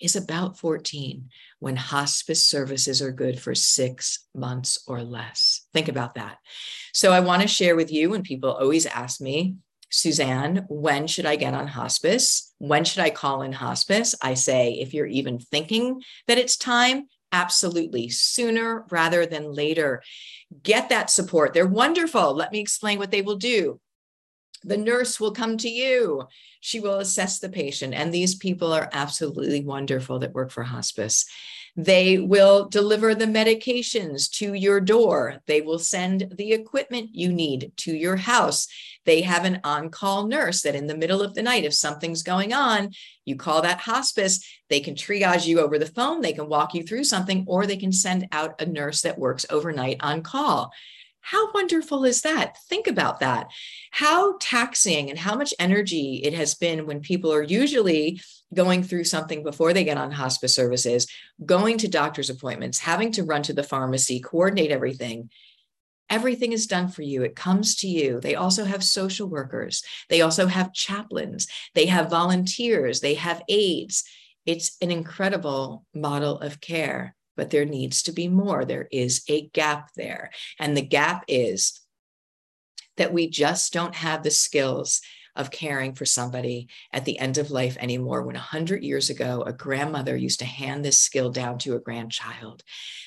Is 0.00 0.16
about 0.16 0.58
14 0.58 1.28
when 1.58 1.76
hospice 1.76 2.44
services 2.44 3.02
are 3.02 3.12
good 3.12 3.38
for 3.38 3.54
six 3.54 4.26
months 4.34 4.82
or 4.86 5.02
less. 5.02 5.66
Think 5.74 5.88
about 5.88 6.14
that. 6.14 6.38
So, 6.94 7.12
I 7.12 7.20
want 7.20 7.42
to 7.42 7.48
share 7.48 7.76
with 7.76 7.92
you, 7.92 8.08
when 8.08 8.22
people 8.22 8.50
always 8.50 8.86
ask 8.86 9.20
me, 9.20 9.56
Suzanne, 9.90 10.64
when 10.70 11.06
should 11.06 11.26
I 11.26 11.36
get 11.36 11.52
on 11.52 11.68
hospice? 11.68 12.54
When 12.58 12.84
should 12.84 13.02
I 13.02 13.10
call 13.10 13.42
in 13.42 13.52
hospice? 13.52 14.14
I 14.22 14.34
say, 14.34 14.72
if 14.72 14.94
you're 14.94 15.06
even 15.06 15.38
thinking 15.38 16.02
that 16.28 16.38
it's 16.38 16.56
time, 16.56 17.08
Absolutely. 17.34 18.08
Sooner 18.10 18.84
rather 18.90 19.26
than 19.26 19.52
later. 19.52 20.04
Get 20.62 20.90
that 20.90 21.10
support. 21.10 21.52
They're 21.52 21.66
wonderful. 21.66 22.32
Let 22.32 22.52
me 22.52 22.60
explain 22.60 23.00
what 23.00 23.10
they 23.10 23.22
will 23.22 23.34
do. 23.34 23.80
The 24.62 24.76
nurse 24.76 25.18
will 25.18 25.32
come 25.32 25.56
to 25.58 25.68
you. 25.68 26.28
She 26.60 26.78
will 26.78 27.00
assess 27.00 27.40
the 27.40 27.48
patient. 27.48 27.92
And 27.92 28.14
these 28.14 28.36
people 28.36 28.72
are 28.72 28.88
absolutely 28.92 29.64
wonderful 29.64 30.20
that 30.20 30.32
work 30.32 30.52
for 30.52 30.62
hospice. 30.62 31.26
They 31.76 32.18
will 32.18 32.68
deliver 32.68 33.16
the 33.16 33.26
medications 33.26 34.30
to 34.34 34.54
your 34.54 34.80
door. 34.80 35.42
They 35.46 35.60
will 35.60 35.80
send 35.80 36.34
the 36.36 36.52
equipment 36.52 37.10
you 37.16 37.32
need 37.32 37.72
to 37.78 37.92
your 37.92 38.14
house. 38.14 38.68
They 39.04 39.22
have 39.22 39.44
an 39.44 39.60
on 39.64 39.90
call 39.90 40.26
nurse 40.26 40.62
that 40.62 40.74
in 40.74 40.86
the 40.86 40.96
middle 40.96 41.22
of 41.22 41.34
the 41.34 41.42
night, 41.42 41.64
if 41.64 41.74
something's 41.74 42.22
going 42.22 42.52
on, 42.52 42.92
you 43.24 43.36
call 43.36 43.62
that 43.62 43.80
hospice. 43.80 44.44
They 44.68 44.80
can 44.80 44.94
triage 44.94 45.46
you 45.46 45.60
over 45.60 45.78
the 45.78 45.86
phone. 45.86 46.20
They 46.20 46.32
can 46.32 46.48
walk 46.48 46.74
you 46.74 46.82
through 46.82 47.04
something, 47.04 47.44
or 47.46 47.66
they 47.66 47.76
can 47.76 47.92
send 47.92 48.28
out 48.32 48.60
a 48.60 48.66
nurse 48.66 49.02
that 49.02 49.18
works 49.18 49.46
overnight 49.50 49.98
on 50.00 50.22
call. 50.22 50.72
How 51.20 51.50
wonderful 51.52 52.04
is 52.04 52.20
that? 52.20 52.58
Think 52.68 52.86
about 52.86 53.20
that. 53.20 53.48
How 53.90 54.36
taxing 54.40 55.08
and 55.08 55.18
how 55.18 55.34
much 55.34 55.54
energy 55.58 56.20
it 56.22 56.34
has 56.34 56.54
been 56.54 56.86
when 56.86 57.00
people 57.00 57.32
are 57.32 57.42
usually 57.42 58.20
going 58.52 58.82
through 58.82 59.04
something 59.04 59.42
before 59.42 59.72
they 59.72 59.84
get 59.84 59.96
on 59.96 60.10
hospice 60.10 60.54
services, 60.54 61.06
going 61.44 61.78
to 61.78 61.88
doctor's 61.88 62.28
appointments, 62.28 62.78
having 62.78 63.10
to 63.12 63.24
run 63.24 63.42
to 63.44 63.54
the 63.54 63.62
pharmacy, 63.62 64.20
coordinate 64.20 64.70
everything. 64.70 65.30
Everything 66.10 66.52
is 66.52 66.66
done 66.66 66.88
for 66.88 67.02
you. 67.02 67.22
It 67.22 67.36
comes 67.36 67.76
to 67.76 67.88
you. 67.88 68.20
They 68.20 68.34
also 68.34 68.64
have 68.64 68.84
social 68.84 69.28
workers. 69.28 69.82
They 70.08 70.20
also 70.20 70.46
have 70.46 70.72
chaplains. 70.72 71.46
They 71.74 71.86
have 71.86 72.10
volunteers. 72.10 73.00
They 73.00 73.14
have 73.14 73.42
aides. 73.48 74.04
It's 74.44 74.76
an 74.82 74.90
incredible 74.90 75.86
model 75.94 76.38
of 76.40 76.60
care 76.60 77.16
but 77.36 77.50
there 77.50 77.64
needs 77.64 78.02
to 78.04 78.12
be 78.12 78.28
more. 78.28 78.64
There 78.64 78.88
is 78.90 79.24
a 79.28 79.48
gap 79.48 79.90
there. 79.96 80.30
And 80.58 80.76
the 80.76 80.82
gap 80.82 81.24
is 81.28 81.80
that 82.96 83.12
we 83.12 83.28
just 83.28 83.72
don't 83.72 83.94
have 83.94 84.22
the 84.22 84.30
skills 84.30 85.00
of 85.36 85.50
caring 85.50 85.94
for 85.94 86.04
somebody 86.04 86.68
at 86.92 87.04
the 87.04 87.18
end 87.18 87.38
of 87.38 87.50
life 87.50 87.76
anymore. 87.80 88.22
When 88.22 88.34
100 88.34 88.82
years 88.82 89.10
ago, 89.10 89.42
a 89.46 89.52
grandmother 89.52 90.16
used 90.16 90.38
to 90.40 90.44
hand 90.44 90.84
this 90.84 90.98
skill 90.98 91.30
down 91.30 91.58
to 91.60 91.74
a 91.74 91.80
grandchild. 91.80 92.62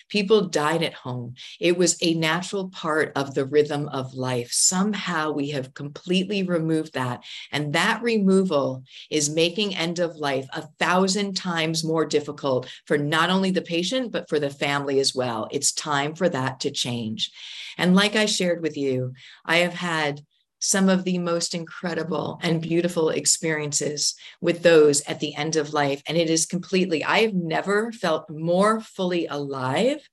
People 0.09 0.47
died 0.47 0.83
at 0.83 0.93
home. 0.93 1.35
It 1.59 1.77
was 1.77 1.97
a 2.01 2.13
natural 2.13 2.69
part 2.69 3.11
of 3.15 3.33
the 3.33 3.45
rhythm 3.45 3.89
of 3.89 4.13
life. 4.13 4.51
Somehow 4.51 5.31
we 5.31 5.49
have 5.49 5.73
completely 5.73 6.43
removed 6.43 6.93
that. 6.93 7.23
And 7.51 7.73
that 7.73 8.01
removal 8.01 8.83
is 9.09 9.29
making 9.29 9.75
end 9.75 9.99
of 9.99 10.15
life 10.15 10.47
a 10.53 10.61
thousand 10.79 11.35
times 11.35 11.83
more 11.83 12.05
difficult 12.05 12.69
for 12.85 12.97
not 12.97 13.29
only 13.29 13.51
the 13.51 13.61
patient, 13.61 14.11
but 14.11 14.29
for 14.29 14.39
the 14.39 14.49
family 14.49 14.99
as 14.99 15.13
well. 15.13 15.47
It's 15.51 15.73
time 15.73 16.15
for 16.15 16.29
that 16.29 16.61
to 16.61 16.71
change. 16.71 17.31
And 17.77 17.95
like 17.95 18.15
I 18.15 18.25
shared 18.25 18.61
with 18.61 18.77
you, 18.77 19.13
I 19.45 19.57
have 19.57 19.73
had 19.73 20.21
some 20.59 20.89
of 20.89 21.03
the 21.03 21.17
most 21.17 21.53
incredible 21.53 22.39
and 22.41 22.61
beautiful 22.61 23.09
experiences 23.09 24.15
with 24.41 24.63
those 24.63 25.01
at 25.01 25.19
the 25.19 25.35
end 25.35 25.55
of 25.55 25.73
life. 25.73 26.01
And 26.07 26.17
it 26.17 26.29
is 26.29 26.45
completely, 26.45 27.03
I 27.03 27.19
have 27.19 27.33
never 27.33 27.91
felt 27.91 28.29
more 28.29 28.79
fully 28.79 29.27
alive 29.27 30.07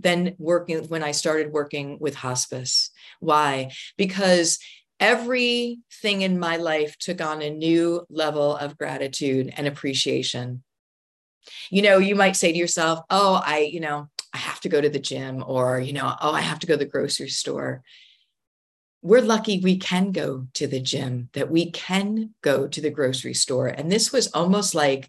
than 0.00 0.36
working 0.38 0.84
when 0.84 1.02
I 1.02 1.10
started 1.10 1.52
working 1.52 1.98
with 1.98 2.14
hospice. 2.14 2.90
Why? 3.20 3.70
Because 3.96 4.58
everything 5.00 6.22
in 6.22 6.38
my 6.38 6.56
life 6.56 6.96
took 6.98 7.20
on 7.20 7.42
a 7.42 7.50
new 7.50 8.06
level 8.08 8.56
of 8.56 8.78
gratitude 8.78 9.52
and 9.56 9.66
appreciation. 9.66 10.62
You 11.70 11.82
know, 11.82 11.98
you 11.98 12.14
might 12.14 12.36
say 12.36 12.52
to 12.52 12.58
yourself, 12.58 13.00
oh, 13.10 13.42
I, 13.44 13.60
you 13.60 13.80
know, 13.80 14.08
I 14.32 14.38
have 14.38 14.60
to 14.60 14.68
go 14.68 14.80
to 14.80 14.90
the 14.90 14.98
gym, 14.98 15.42
or, 15.46 15.80
you 15.80 15.94
know, 15.94 16.14
oh, 16.20 16.32
I 16.32 16.42
have 16.42 16.58
to 16.60 16.66
go 16.66 16.74
to 16.74 16.78
the 16.78 16.84
grocery 16.84 17.30
store 17.30 17.82
we're 19.02 19.22
lucky 19.22 19.60
we 19.60 19.76
can 19.76 20.12
go 20.12 20.48
to 20.54 20.66
the 20.66 20.80
gym, 20.80 21.28
that 21.32 21.50
we 21.50 21.70
can 21.70 22.34
go 22.42 22.66
to 22.66 22.80
the 22.80 22.90
grocery 22.90 23.34
store. 23.34 23.68
And 23.68 23.90
this 23.90 24.12
was 24.12 24.28
almost 24.28 24.74
like 24.74 25.08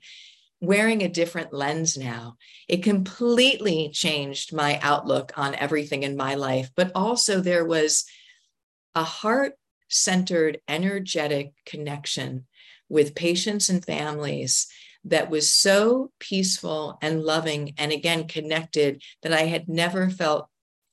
wearing 0.62 1.02
a 1.02 1.10
different 1.10 1.54
lens 1.54 1.98
now. 1.98 2.38
It 2.68 2.84
completely 2.84 3.90
changed 3.90 4.54
my 4.54 4.80
outlook 4.82 5.32
on 5.36 5.56
everything 5.56 6.04
in 6.04 6.16
my 6.16 6.36
life. 6.36 6.70
But 6.76 6.92
also, 6.94 7.40
there 7.40 7.66
was 7.66 8.06
a 8.94 9.04
heart 9.04 9.54
centered, 9.88 10.60
energetic 10.68 11.54
connection 11.66 12.46
with 12.90 13.16
patients 13.16 13.70
and 13.70 13.84
families 13.84 14.68
that 15.06 15.30
was 15.30 15.50
so 15.50 16.12
peaceful 16.20 16.98
and 17.02 17.24
loving 17.24 17.74
and 17.78 17.92
again 17.92 18.28
connected 18.28 19.02
that 19.24 19.34
I 19.34 19.44
had 19.44 19.70
never 19.70 20.10
felt 20.10 20.49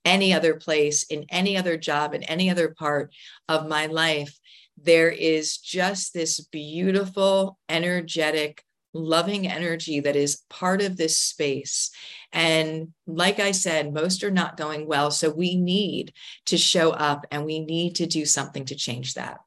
any 0.06 0.32
other 0.32 0.54
place, 0.54 1.02
in 1.02 1.26
any 1.28 1.56
other 1.56 1.76
job, 1.76 2.14
in 2.14 2.22
any 2.22 2.48
other 2.48 2.70
part 2.70 3.12
of 3.48 3.68
my 3.68 3.86
life, 3.86 4.38
there 4.80 5.10
is 5.10 5.58
just 5.58 6.14
this 6.14 6.40
beautiful, 6.40 7.58
energetic, 7.68 8.62
loving 8.94 9.46
energy 9.46 10.00
that 10.00 10.16
is 10.16 10.42
part 10.48 10.80
of 10.80 10.96
this 10.96 11.18
space. 11.18 11.90
And 12.32 12.92
like 13.06 13.40
I 13.40 13.50
said, 13.50 13.92
most 13.92 14.24
are 14.24 14.30
not 14.30 14.56
going 14.56 14.86
well. 14.86 15.10
So 15.10 15.28
we 15.30 15.56
need 15.56 16.12
to 16.46 16.56
show 16.56 16.90
up 16.92 17.26
and 17.30 17.44
we 17.44 17.60
need 17.60 17.96
to 17.96 18.06
do 18.06 18.24
something 18.24 18.64
to 18.66 18.74
change 18.74 19.14
that. 19.14 19.40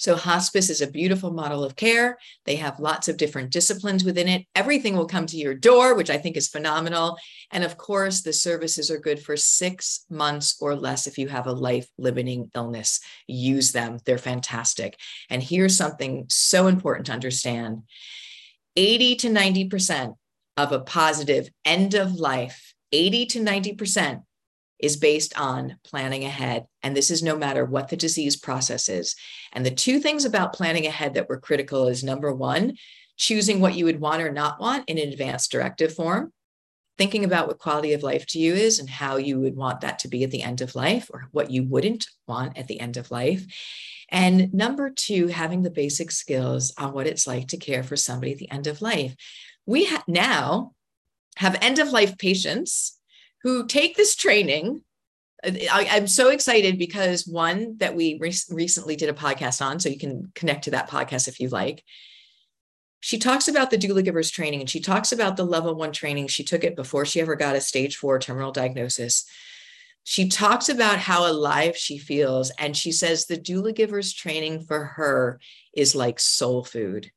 So, 0.00 0.16
hospice 0.16 0.70
is 0.70 0.80
a 0.80 0.86
beautiful 0.86 1.30
model 1.30 1.62
of 1.62 1.76
care. 1.76 2.16
They 2.46 2.56
have 2.56 2.80
lots 2.80 3.06
of 3.06 3.18
different 3.18 3.50
disciplines 3.50 4.02
within 4.02 4.28
it. 4.28 4.46
Everything 4.54 4.96
will 4.96 5.06
come 5.06 5.26
to 5.26 5.36
your 5.36 5.52
door, 5.52 5.94
which 5.94 6.08
I 6.08 6.16
think 6.16 6.38
is 6.38 6.48
phenomenal. 6.48 7.18
And 7.50 7.64
of 7.64 7.76
course, 7.76 8.22
the 8.22 8.32
services 8.32 8.90
are 8.90 8.98
good 8.98 9.22
for 9.22 9.36
six 9.36 10.06
months 10.08 10.56
or 10.58 10.74
less 10.74 11.06
if 11.06 11.18
you 11.18 11.28
have 11.28 11.46
a 11.46 11.52
life 11.52 11.86
limiting 11.98 12.50
illness. 12.54 13.00
Use 13.26 13.72
them, 13.72 13.98
they're 14.06 14.16
fantastic. 14.16 14.98
And 15.28 15.42
here's 15.42 15.76
something 15.76 16.24
so 16.30 16.66
important 16.66 17.04
to 17.06 17.12
understand 17.12 17.82
80 18.76 19.16
to 19.16 19.28
90% 19.28 20.14
of 20.56 20.72
a 20.72 20.80
positive 20.80 21.50
end 21.66 21.92
of 21.92 22.14
life, 22.14 22.72
80 22.90 23.26
to 23.26 23.40
90% 23.40 24.22
is 24.80 24.96
based 24.96 25.38
on 25.38 25.76
planning 25.84 26.24
ahead. 26.24 26.66
And 26.82 26.96
this 26.96 27.10
is 27.10 27.22
no 27.22 27.36
matter 27.36 27.64
what 27.64 27.88
the 27.88 27.96
disease 27.96 28.36
process 28.36 28.88
is. 28.88 29.14
And 29.52 29.64
the 29.64 29.70
two 29.70 30.00
things 30.00 30.24
about 30.24 30.54
planning 30.54 30.86
ahead 30.86 31.14
that 31.14 31.28
were 31.28 31.38
critical 31.40 31.86
is 31.88 32.02
number 32.02 32.34
one, 32.34 32.76
choosing 33.16 33.60
what 33.60 33.74
you 33.74 33.84
would 33.84 34.00
want 34.00 34.22
or 34.22 34.32
not 34.32 34.60
want 34.60 34.88
in 34.88 34.98
an 34.98 35.08
advanced 35.08 35.50
directive 35.52 35.94
form. 35.94 36.32
thinking 37.00 37.24
about 37.24 37.46
what 37.48 37.58
quality 37.58 37.94
of 37.94 38.02
life 38.02 38.26
to 38.26 38.38
you 38.38 38.52
is 38.52 38.78
and 38.78 38.90
how 38.90 39.16
you 39.16 39.40
would 39.40 39.56
want 39.56 39.80
that 39.80 39.98
to 39.98 40.06
be 40.06 40.22
at 40.22 40.30
the 40.30 40.42
end 40.42 40.60
of 40.60 40.74
life 40.74 41.10
or 41.14 41.28
what 41.32 41.50
you 41.50 41.64
wouldn't 41.64 42.06
want 42.28 42.58
at 42.58 42.68
the 42.68 42.78
end 42.78 42.98
of 42.98 43.10
life. 43.10 43.46
And 44.10 44.52
number 44.52 44.90
two, 44.90 45.28
having 45.28 45.62
the 45.62 45.70
basic 45.70 46.10
skills 46.10 46.74
on 46.76 46.92
what 46.92 47.06
it's 47.06 47.26
like 47.26 47.48
to 47.48 47.56
care 47.56 47.82
for 47.82 47.96
somebody 47.96 48.32
at 48.32 48.38
the 48.38 48.50
end 48.50 48.66
of 48.66 48.82
life. 48.82 49.16
We 49.64 49.86
ha- 49.86 50.04
now 50.06 50.72
have 51.36 51.56
end 51.62 51.78
of 51.78 51.88
life 51.88 52.18
patients 52.18 52.99
who 53.42 53.66
take 53.66 53.96
this 53.96 54.16
training. 54.16 54.82
I, 55.42 55.96
am 55.96 56.06
so 56.06 56.28
excited 56.28 56.78
because 56.78 57.26
one 57.26 57.78
that 57.78 57.96
we 57.96 58.18
re- 58.20 58.34
recently 58.50 58.96
did 58.96 59.08
a 59.08 59.14
podcast 59.14 59.64
on, 59.64 59.80
so 59.80 59.88
you 59.88 59.98
can 59.98 60.30
connect 60.34 60.64
to 60.64 60.72
that 60.72 60.90
podcast 60.90 61.28
if 61.28 61.40
you 61.40 61.48
like 61.48 61.82
she 63.00 63.18
talks 63.18 63.48
about 63.48 63.70
the 63.70 63.78
doula 63.78 64.04
givers 64.04 64.30
training 64.30 64.60
and 64.60 64.68
she 64.68 64.80
talks 64.80 65.10
about 65.10 65.36
the 65.36 65.44
level 65.44 65.74
one 65.74 65.92
training. 65.92 66.28
She 66.28 66.44
took 66.44 66.64
it 66.64 66.76
before 66.76 67.06
she 67.06 67.20
ever 67.20 67.34
got 67.34 67.56
a 67.56 67.60
stage 67.60 67.96
four 67.96 68.18
terminal 68.18 68.52
diagnosis. 68.52 69.24
She 70.04 70.28
talks 70.28 70.68
about 70.68 70.98
how 70.98 71.30
alive 71.30 71.76
she 71.76 71.98
feels. 71.98 72.50
And 72.58 72.76
she 72.76 72.92
says 72.92 73.26
the 73.26 73.38
doula 73.38 73.74
givers 73.74 74.12
training 74.12 74.64
for 74.64 74.84
her 74.84 75.40
is 75.74 75.94
like 75.94 76.20
soul 76.20 76.62
food. 76.62 77.10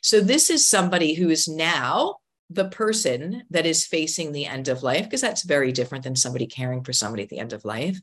So, 0.00 0.20
this 0.20 0.50
is 0.50 0.66
somebody 0.66 1.14
who 1.14 1.28
is 1.28 1.48
now 1.48 2.18
the 2.50 2.68
person 2.68 3.42
that 3.50 3.66
is 3.66 3.86
facing 3.86 4.32
the 4.32 4.46
end 4.46 4.68
of 4.68 4.82
life, 4.82 5.04
because 5.04 5.20
that's 5.20 5.42
very 5.42 5.72
different 5.72 6.04
than 6.04 6.16
somebody 6.16 6.46
caring 6.46 6.84
for 6.84 6.92
somebody 6.92 7.22
at 7.22 7.28
the 7.28 7.38
end 7.38 7.52
of 7.52 7.64
life, 7.64 7.98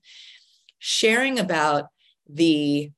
sharing 0.79 1.39
about 1.39 1.85
the 2.27 2.91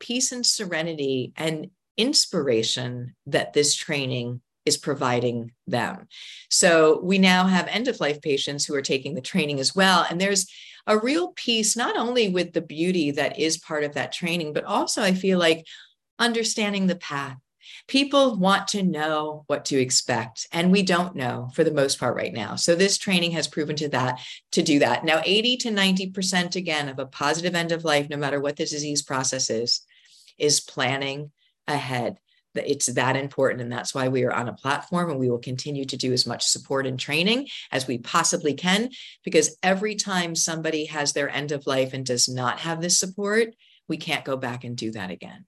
peace 0.00 0.32
and 0.32 0.46
serenity 0.46 1.32
and 1.36 1.70
inspiration 1.96 3.14
that 3.26 3.52
this 3.52 3.74
training 3.74 4.40
is 4.64 4.76
providing 4.76 5.50
them. 5.66 6.06
So 6.50 7.00
we 7.02 7.18
now 7.18 7.46
have 7.46 7.66
end 7.66 7.88
of 7.88 8.00
life 8.00 8.20
patients 8.20 8.64
who 8.64 8.74
are 8.74 8.82
taking 8.82 9.14
the 9.14 9.20
training 9.20 9.58
as 9.58 9.74
well. 9.74 10.06
And 10.08 10.20
there's 10.20 10.46
a 10.86 10.98
real 10.98 11.32
piece, 11.32 11.76
not 11.76 11.96
only 11.96 12.28
with 12.28 12.52
the 12.52 12.60
beauty 12.60 13.10
that 13.12 13.38
is 13.38 13.58
part 13.58 13.82
of 13.82 13.94
that 13.94 14.12
training, 14.12 14.52
but 14.52 14.64
also 14.64 15.02
I 15.02 15.14
feel 15.14 15.38
like 15.38 15.66
understanding 16.18 16.86
the 16.86 16.96
path. 16.96 17.36
People 17.86 18.36
want 18.36 18.68
to 18.68 18.82
know 18.82 19.44
what 19.46 19.64
to 19.66 19.80
expect, 19.80 20.46
and 20.52 20.70
we 20.72 20.82
don't 20.82 21.16
know 21.16 21.50
for 21.54 21.64
the 21.64 21.70
most 21.70 21.98
part 21.98 22.16
right 22.16 22.32
now. 22.32 22.56
So 22.56 22.74
this 22.74 22.98
training 22.98 23.32
has 23.32 23.48
proven 23.48 23.76
to 23.76 23.88
that 23.90 24.20
to 24.52 24.62
do 24.62 24.78
that. 24.80 25.04
Now, 25.04 25.22
80 25.24 25.56
to 25.58 25.70
90% 25.70 26.56
again 26.56 26.88
of 26.88 26.98
a 26.98 27.06
positive 27.06 27.54
end 27.54 27.72
of 27.72 27.84
life, 27.84 28.08
no 28.08 28.16
matter 28.16 28.40
what 28.40 28.56
the 28.56 28.64
disease 28.64 29.02
process 29.02 29.50
is, 29.50 29.82
is 30.38 30.60
planning 30.60 31.30
ahead. 31.66 32.18
It's 32.54 32.86
that 32.86 33.16
important. 33.16 33.60
And 33.62 33.70
that's 33.70 33.94
why 33.94 34.08
we 34.08 34.24
are 34.24 34.32
on 34.32 34.48
a 34.48 34.54
platform 34.54 35.10
and 35.10 35.20
we 35.20 35.30
will 35.30 35.38
continue 35.38 35.84
to 35.84 35.96
do 35.96 36.12
as 36.12 36.26
much 36.26 36.44
support 36.44 36.86
and 36.86 36.98
training 36.98 37.48
as 37.70 37.86
we 37.86 37.98
possibly 37.98 38.54
can. 38.54 38.90
Because 39.24 39.56
every 39.62 39.94
time 39.94 40.34
somebody 40.34 40.86
has 40.86 41.12
their 41.12 41.28
end 41.28 41.52
of 41.52 41.66
life 41.66 41.92
and 41.92 42.04
does 42.04 42.28
not 42.28 42.60
have 42.60 42.80
this 42.80 42.98
support, 42.98 43.54
we 43.86 43.96
can't 43.96 44.24
go 44.24 44.36
back 44.36 44.64
and 44.64 44.76
do 44.76 44.90
that 44.92 45.10
again. 45.10 45.44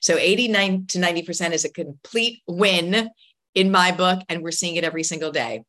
So 0.00 0.16
89 0.16 0.86
to 0.88 0.98
90% 0.98 1.52
is 1.52 1.64
a 1.64 1.70
complete 1.70 2.42
win 2.46 3.10
in 3.54 3.70
my 3.70 3.92
book, 3.92 4.20
and 4.28 4.42
we're 4.42 4.50
seeing 4.50 4.76
it 4.76 4.84
every 4.84 5.04
single 5.04 5.30
day. 5.30 5.62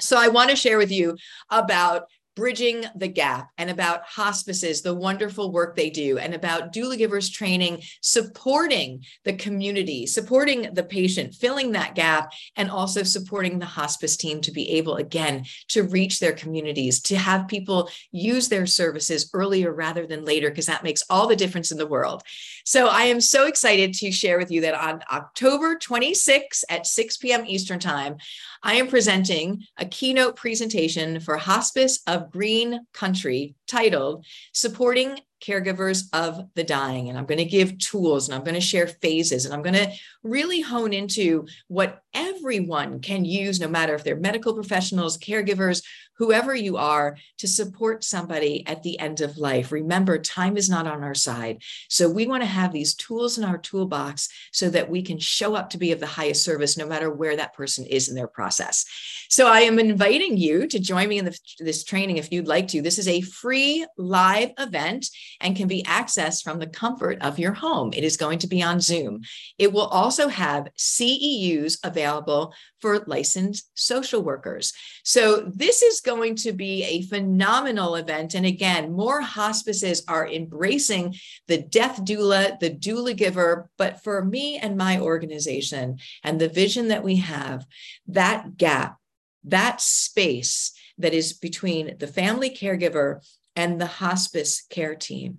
So 0.00 0.16
I 0.16 0.28
want 0.28 0.50
to 0.50 0.56
share 0.56 0.78
with 0.78 0.92
you 0.92 1.16
about 1.50 2.04
bridging 2.38 2.84
the 2.94 3.08
gap 3.08 3.50
and 3.58 3.68
about 3.68 4.04
hospices, 4.04 4.80
the 4.80 4.94
wonderful 4.94 5.50
work 5.50 5.74
they 5.74 5.90
do, 5.90 6.18
and 6.18 6.34
about 6.34 6.72
doula 6.72 6.96
givers 6.96 7.28
training, 7.28 7.82
supporting 8.00 9.04
the 9.24 9.32
community, 9.32 10.06
supporting 10.06 10.72
the 10.72 10.84
patient, 10.84 11.34
filling 11.34 11.72
that 11.72 11.96
gap, 11.96 12.32
and 12.54 12.70
also 12.70 13.02
supporting 13.02 13.58
the 13.58 13.66
hospice 13.66 14.16
team 14.16 14.40
to 14.40 14.52
be 14.52 14.70
able, 14.70 14.94
again, 14.98 15.44
to 15.66 15.82
reach 15.82 16.20
their 16.20 16.32
communities, 16.32 17.02
to 17.02 17.16
have 17.16 17.48
people 17.48 17.90
use 18.12 18.48
their 18.48 18.66
services 18.66 19.28
earlier 19.34 19.72
rather 19.72 20.06
than 20.06 20.24
later, 20.24 20.48
because 20.48 20.66
that 20.66 20.84
makes 20.84 21.02
all 21.10 21.26
the 21.26 21.34
difference 21.34 21.72
in 21.72 21.78
the 21.78 21.88
world. 21.88 22.22
So 22.64 22.86
I 22.86 23.02
am 23.02 23.20
so 23.20 23.48
excited 23.48 23.94
to 23.94 24.12
share 24.12 24.38
with 24.38 24.52
you 24.52 24.60
that 24.60 24.74
on 24.74 25.00
October 25.10 25.76
26 25.76 26.64
at 26.70 26.86
6 26.86 27.16
p.m. 27.16 27.44
Eastern 27.46 27.80
Time, 27.80 28.16
I 28.62 28.74
am 28.74 28.86
presenting 28.86 29.64
a 29.76 29.86
keynote 29.86 30.36
presentation 30.36 31.20
for 31.20 31.36
Hospice 31.36 32.00
of 32.06 32.27
Green 32.30 32.80
Country 32.92 33.54
titled 33.66 34.24
Supporting 34.52 35.18
caregivers 35.40 36.04
of 36.12 36.48
the 36.54 36.64
dying. 36.64 37.08
And 37.08 37.18
I'm 37.18 37.26
going 37.26 37.38
to 37.38 37.44
give 37.44 37.78
tools 37.78 38.28
and 38.28 38.34
I'm 38.34 38.44
going 38.44 38.54
to 38.54 38.60
share 38.60 38.86
phases 38.86 39.44
and 39.44 39.54
I'm 39.54 39.62
going 39.62 39.74
to 39.74 39.92
really 40.28 40.60
hone 40.60 40.92
into 40.92 41.46
what 41.68 42.02
everyone 42.14 43.00
can 43.00 43.24
use, 43.24 43.60
no 43.60 43.68
matter 43.68 43.94
if 43.94 44.04
they're 44.04 44.16
medical 44.16 44.54
professionals, 44.54 45.18
caregivers, 45.18 45.82
whoever 46.18 46.52
you 46.52 46.76
are, 46.76 47.16
to 47.38 47.46
support 47.46 48.02
somebody 48.02 48.66
at 48.66 48.82
the 48.82 48.98
end 48.98 49.20
of 49.20 49.38
life. 49.38 49.70
Remember, 49.70 50.18
time 50.18 50.56
is 50.56 50.68
not 50.68 50.86
on 50.86 51.04
our 51.04 51.14
side. 51.14 51.62
So 51.88 52.10
we 52.10 52.26
want 52.26 52.42
to 52.42 52.48
have 52.48 52.72
these 52.72 52.94
tools 52.94 53.38
in 53.38 53.44
our 53.44 53.56
toolbox 53.56 54.28
so 54.52 54.68
that 54.70 54.90
we 54.90 55.02
can 55.02 55.20
show 55.20 55.54
up 55.54 55.70
to 55.70 55.78
be 55.78 55.92
of 55.92 56.00
the 56.00 56.06
highest 56.06 56.44
service, 56.44 56.76
no 56.76 56.88
matter 56.88 57.08
where 57.08 57.36
that 57.36 57.54
person 57.54 57.86
is 57.86 58.08
in 58.08 58.16
their 58.16 58.26
process. 58.26 58.84
So 59.28 59.46
I 59.46 59.60
am 59.60 59.78
inviting 59.78 60.36
you 60.36 60.66
to 60.66 60.80
join 60.80 61.08
me 61.08 61.18
in 61.18 61.24
the, 61.24 61.38
this 61.60 61.84
training 61.84 62.16
if 62.16 62.32
you'd 62.32 62.48
like 62.48 62.66
to. 62.68 62.82
This 62.82 62.98
is 62.98 63.06
a 63.06 63.20
free 63.20 63.86
live 63.96 64.50
event 64.58 65.06
and 65.40 65.56
can 65.56 65.68
be 65.68 65.84
accessed 65.84 66.42
from 66.42 66.58
the 66.58 66.66
comfort 66.66 67.18
of 67.20 67.38
your 67.38 67.52
home. 67.52 67.92
It 67.92 68.02
is 68.02 68.16
going 68.16 68.40
to 68.40 68.48
be 68.48 68.60
on 68.60 68.80
Zoom. 68.80 69.20
It 69.56 69.72
will 69.72 69.86
also 69.86 70.17
have 70.26 70.66
CEUs 70.76 71.78
available 71.84 72.52
for 72.80 73.04
licensed 73.06 73.70
social 73.74 74.20
workers. 74.20 74.72
So 75.04 75.48
this 75.54 75.82
is 75.82 76.00
going 76.00 76.34
to 76.36 76.52
be 76.52 76.82
a 76.82 77.02
phenomenal 77.02 77.94
event. 77.94 78.34
And 78.34 78.44
again, 78.44 78.92
more 78.92 79.20
hospices 79.20 80.02
are 80.08 80.26
embracing 80.26 81.14
the 81.46 81.58
death 81.58 82.04
doula, 82.04 82.58
the 82.58 82.70
doula 82.70 83.16
giver. 83.16 83.70
But 83.78 84.02
for 84.02 84.24
me 84.24 84.58
and 84.58 84.76
my 84.76 84.98
organization 84.98 85.98
and 86.24 86.40
the 86.40 86.48
vision 86.48 86.88
that 86.88 87.04
we 87.04 87.16
have, 87.16 87.64
that 88.08 88.56
gap, 88.56 88.96
that 89.44 89.80
space 89.80 90.72
that 90.98 91.14
is 91.14 91.32
between 91.32 91.96
the 91.98 92.08
family 92.08 92.50
caregiver 92.50 93.20
and 93.58 93.80
the 93.80 93.86
hospice 93.86 94.62
care 94.70 94.94
team. 94.94 95.38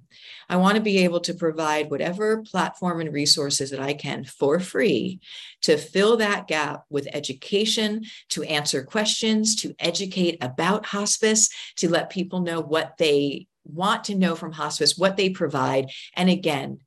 I 0.50 0.58
want 0.58 0.76
to 0.76 0.82
be 0.82 1.06
able 1.06 1.22
to 1.22 1.34
provide 1.34 1.90
whatever 1.90 2.44
platform 2.44 3.00
and 3.00 3.14
resources 3.14 3.70
that 3.70 3.80
I 3.80 3.94
can 3.94 4.26
for 4.26 4.60
free 4.60 5.22
to 5.62 5.78
fill 5.78 6.18
that 6.18 6.46
gap 6.46 6.84
with 6.90 7.08
education, 7.14 8.04
to 8.32 8.44
answer 8.44 8.84
questions, 8.84 9.56
to 9.62 9.74
educate 9.80 10.38
about 10.42 10.88
hospice, 10.88 11.50
to 11.78 11.90
let 11.90 12.10
people 12.10 12.42
know 12.42 12.60
what 12.60 12.96
they 12.98 13.48
want 13.64 14.04
to 14.06 14.16
know 14.16 14.36
from 14.36 14.52
hospice, 14.52 14.98
what 14.98 15.16
they 15.16 15.30
provide. 15.30 15.90
And 16.14 16.30
again, 16.30 16.80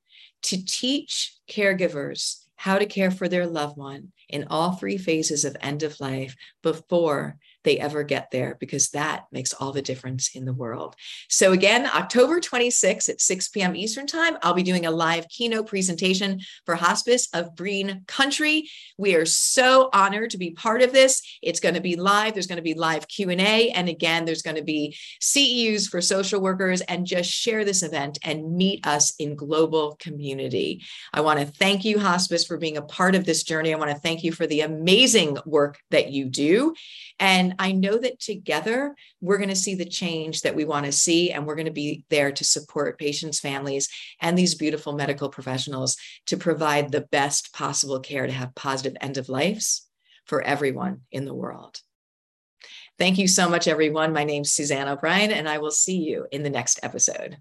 to 0.43 0.63
teach 0.63 1.35
caregivers 1.49 2.43
how 2.57 2.79
to 2.79 2.85
care 2.85 3.11
for 3.11 3.27
their 3.27 3.47
loved 3.47 3.79
one 3.79 4.13
in 4.29 4.49
all 4.51 4.73
three 4.73 4.99
phases 4.99 5.47
of 5.47 5.57
end 5.63 5.83
of 5.83 5.99
life 5.99 6.37
before 6.63 7.39
they 7.65 7.79
ever 7.79 8.03
get 8.03 8.31
there 8.31 8.57
because 8.61 8.91
that 8.91 9.25
makes 9.33 9.53
all 9.53 9.73
the 9.73 9.83
difference 9.83 10.35
in 10.35 10.45
the 10.45 10.53
world. 10.53 10.97
So, 11.29 11.53
again, 11.53 11.87
October 11.87 12.41
26th 12.41 13.09
at 13.09 13.21
6 13.21 13.49
p.m. 13.49 13.77
Eastern 13.77 14.07
Time, 14.07 14.37
I'll 14.43 14.55
be 14.55 14.63
doing 14.63 14.87
a 14.87 14.91
live 14.91 15.29
keynote 15.29 15.67
presentation 15.67 16.41
for 16.67 16.75
Hospice 16.75 17.29
of 17.35 17.57
Green 17.57 18.03
Country. 18.07 18.69
We 18.99 19.15
are 19.15 19.27
so 19.27 19.91
honored 19.93 20.31
to 20.31 20.39
be 20.39 20.51
part 20.51 20.83
of 20.83 20.93
this. 20.93 21.23
It's 21.43 21.61
going 21.61 21.75
to 21.75 21.81
be 21.81 21.97
live. 21.97 22.35
There's 22.35 22.47
going 22.47 22.57
to 22.57 22.63
be 22.63 22.75
live 22.75 23.09
Q&A 23.09 23.71
and 23.71 23.89
again, 23.89 24.25
there's 24.25 24.43
going 24.43 24.57
to 24.57 24.63
be 24.63 24.97
CEUs 25.21 25.89
for 25.89 26.01
social 26.01 26.41
workers 26.41 26.81
and 26.83 27.07
just 27.07 27.31
share 27.31 27.65
this 27.65 27.83
event 27.83 28.19
and 28.23 28.57
meet 28.57 28.87
us 28.87 29.15
in 29.19 29.37
global 29.37 29.97
community. 30.01 30.83
I 31.13 31.21
want 31.21 31.41
to 31.41 31.47
thank 31.47 31.85
you 31.85 31.99
Hospice 31.99 32.45
for 32.45 32.57
being 32.57 32.77
a 32.77 32.83
part 32.83 33.15
of 33.15 33.25
this 33.25 33.43
journey. 33.43 33.73
I 33.73 33.79
want 33.79 33.91
to 33.91 33.99
thank 33.99 34.25
you 34.25 34.33
for 34.33 34.47
the 34.47 34.63
amazing 34.63 35.39
work 35.45 35.79
that 35.91 36.11
you 36.11 36.27
do. 36.27 36.75
And 37.23 37.55
I 37.61 37.71
know 37.71 37.99
that 37.99 38.19
together 38.19 38.97
we're 39.21 39.37
going 39.39 39.49
to 39.49 39.55
see 39.55 39.77
the 39.77 39.85
change 39.85 40.41
that 40.41 40.57
we 40.57 40.65
want 40.65 40.87
to 40.87 40.93
see, 40.93 41.31
and 41.31 41.47
we're 41.47 41.55
going 41.55 41.67
to 41.67 41.71
be 41.71 42.05
there 42.11 42.33
to 42.33 42.45
support 42.45 42.99
patients, 42.99 43.39
families, 43.39 43.89
and 44.21 44.37
these 44.37 44.57
beautiful 44.57 44.93
medical 44.93 45.29
professionals 45.29 45.97
to 46.27 46.37
provide 46.37 46.91
the 46.91 47.03
best 47.13 47.55
possible 47.55 48.01
care 48.01 48.27
to 48.27 48.33
have 48.33 48.57
positive 48.57 48.97
end 49.01 49.19
of 49.19 49.29
lives 49.29 49.87
for 50.25 50.43
everyone 50.43 51.03
in 51.13 51.25
the 51.25 51.33
world. 51.33 51.79
Thank 52.99 53.19
you 53.19 53.29
so 53.29 53.49
much, 53.49 53.69
everyone. 53.69 54.13
My 54.13 54.25
name's 54.25 54.53
Suzanne 54.53 54.89
O'Brien, 54.89 55.31
and 55.31 55.49
I 55.49 55.59
will 55.59 55.71
see 55.71 55.99
you 55.99 56.27
in 56.33 56.43
the 56.43 56.51
next 56.51 56.81
episode. 56.83 57.37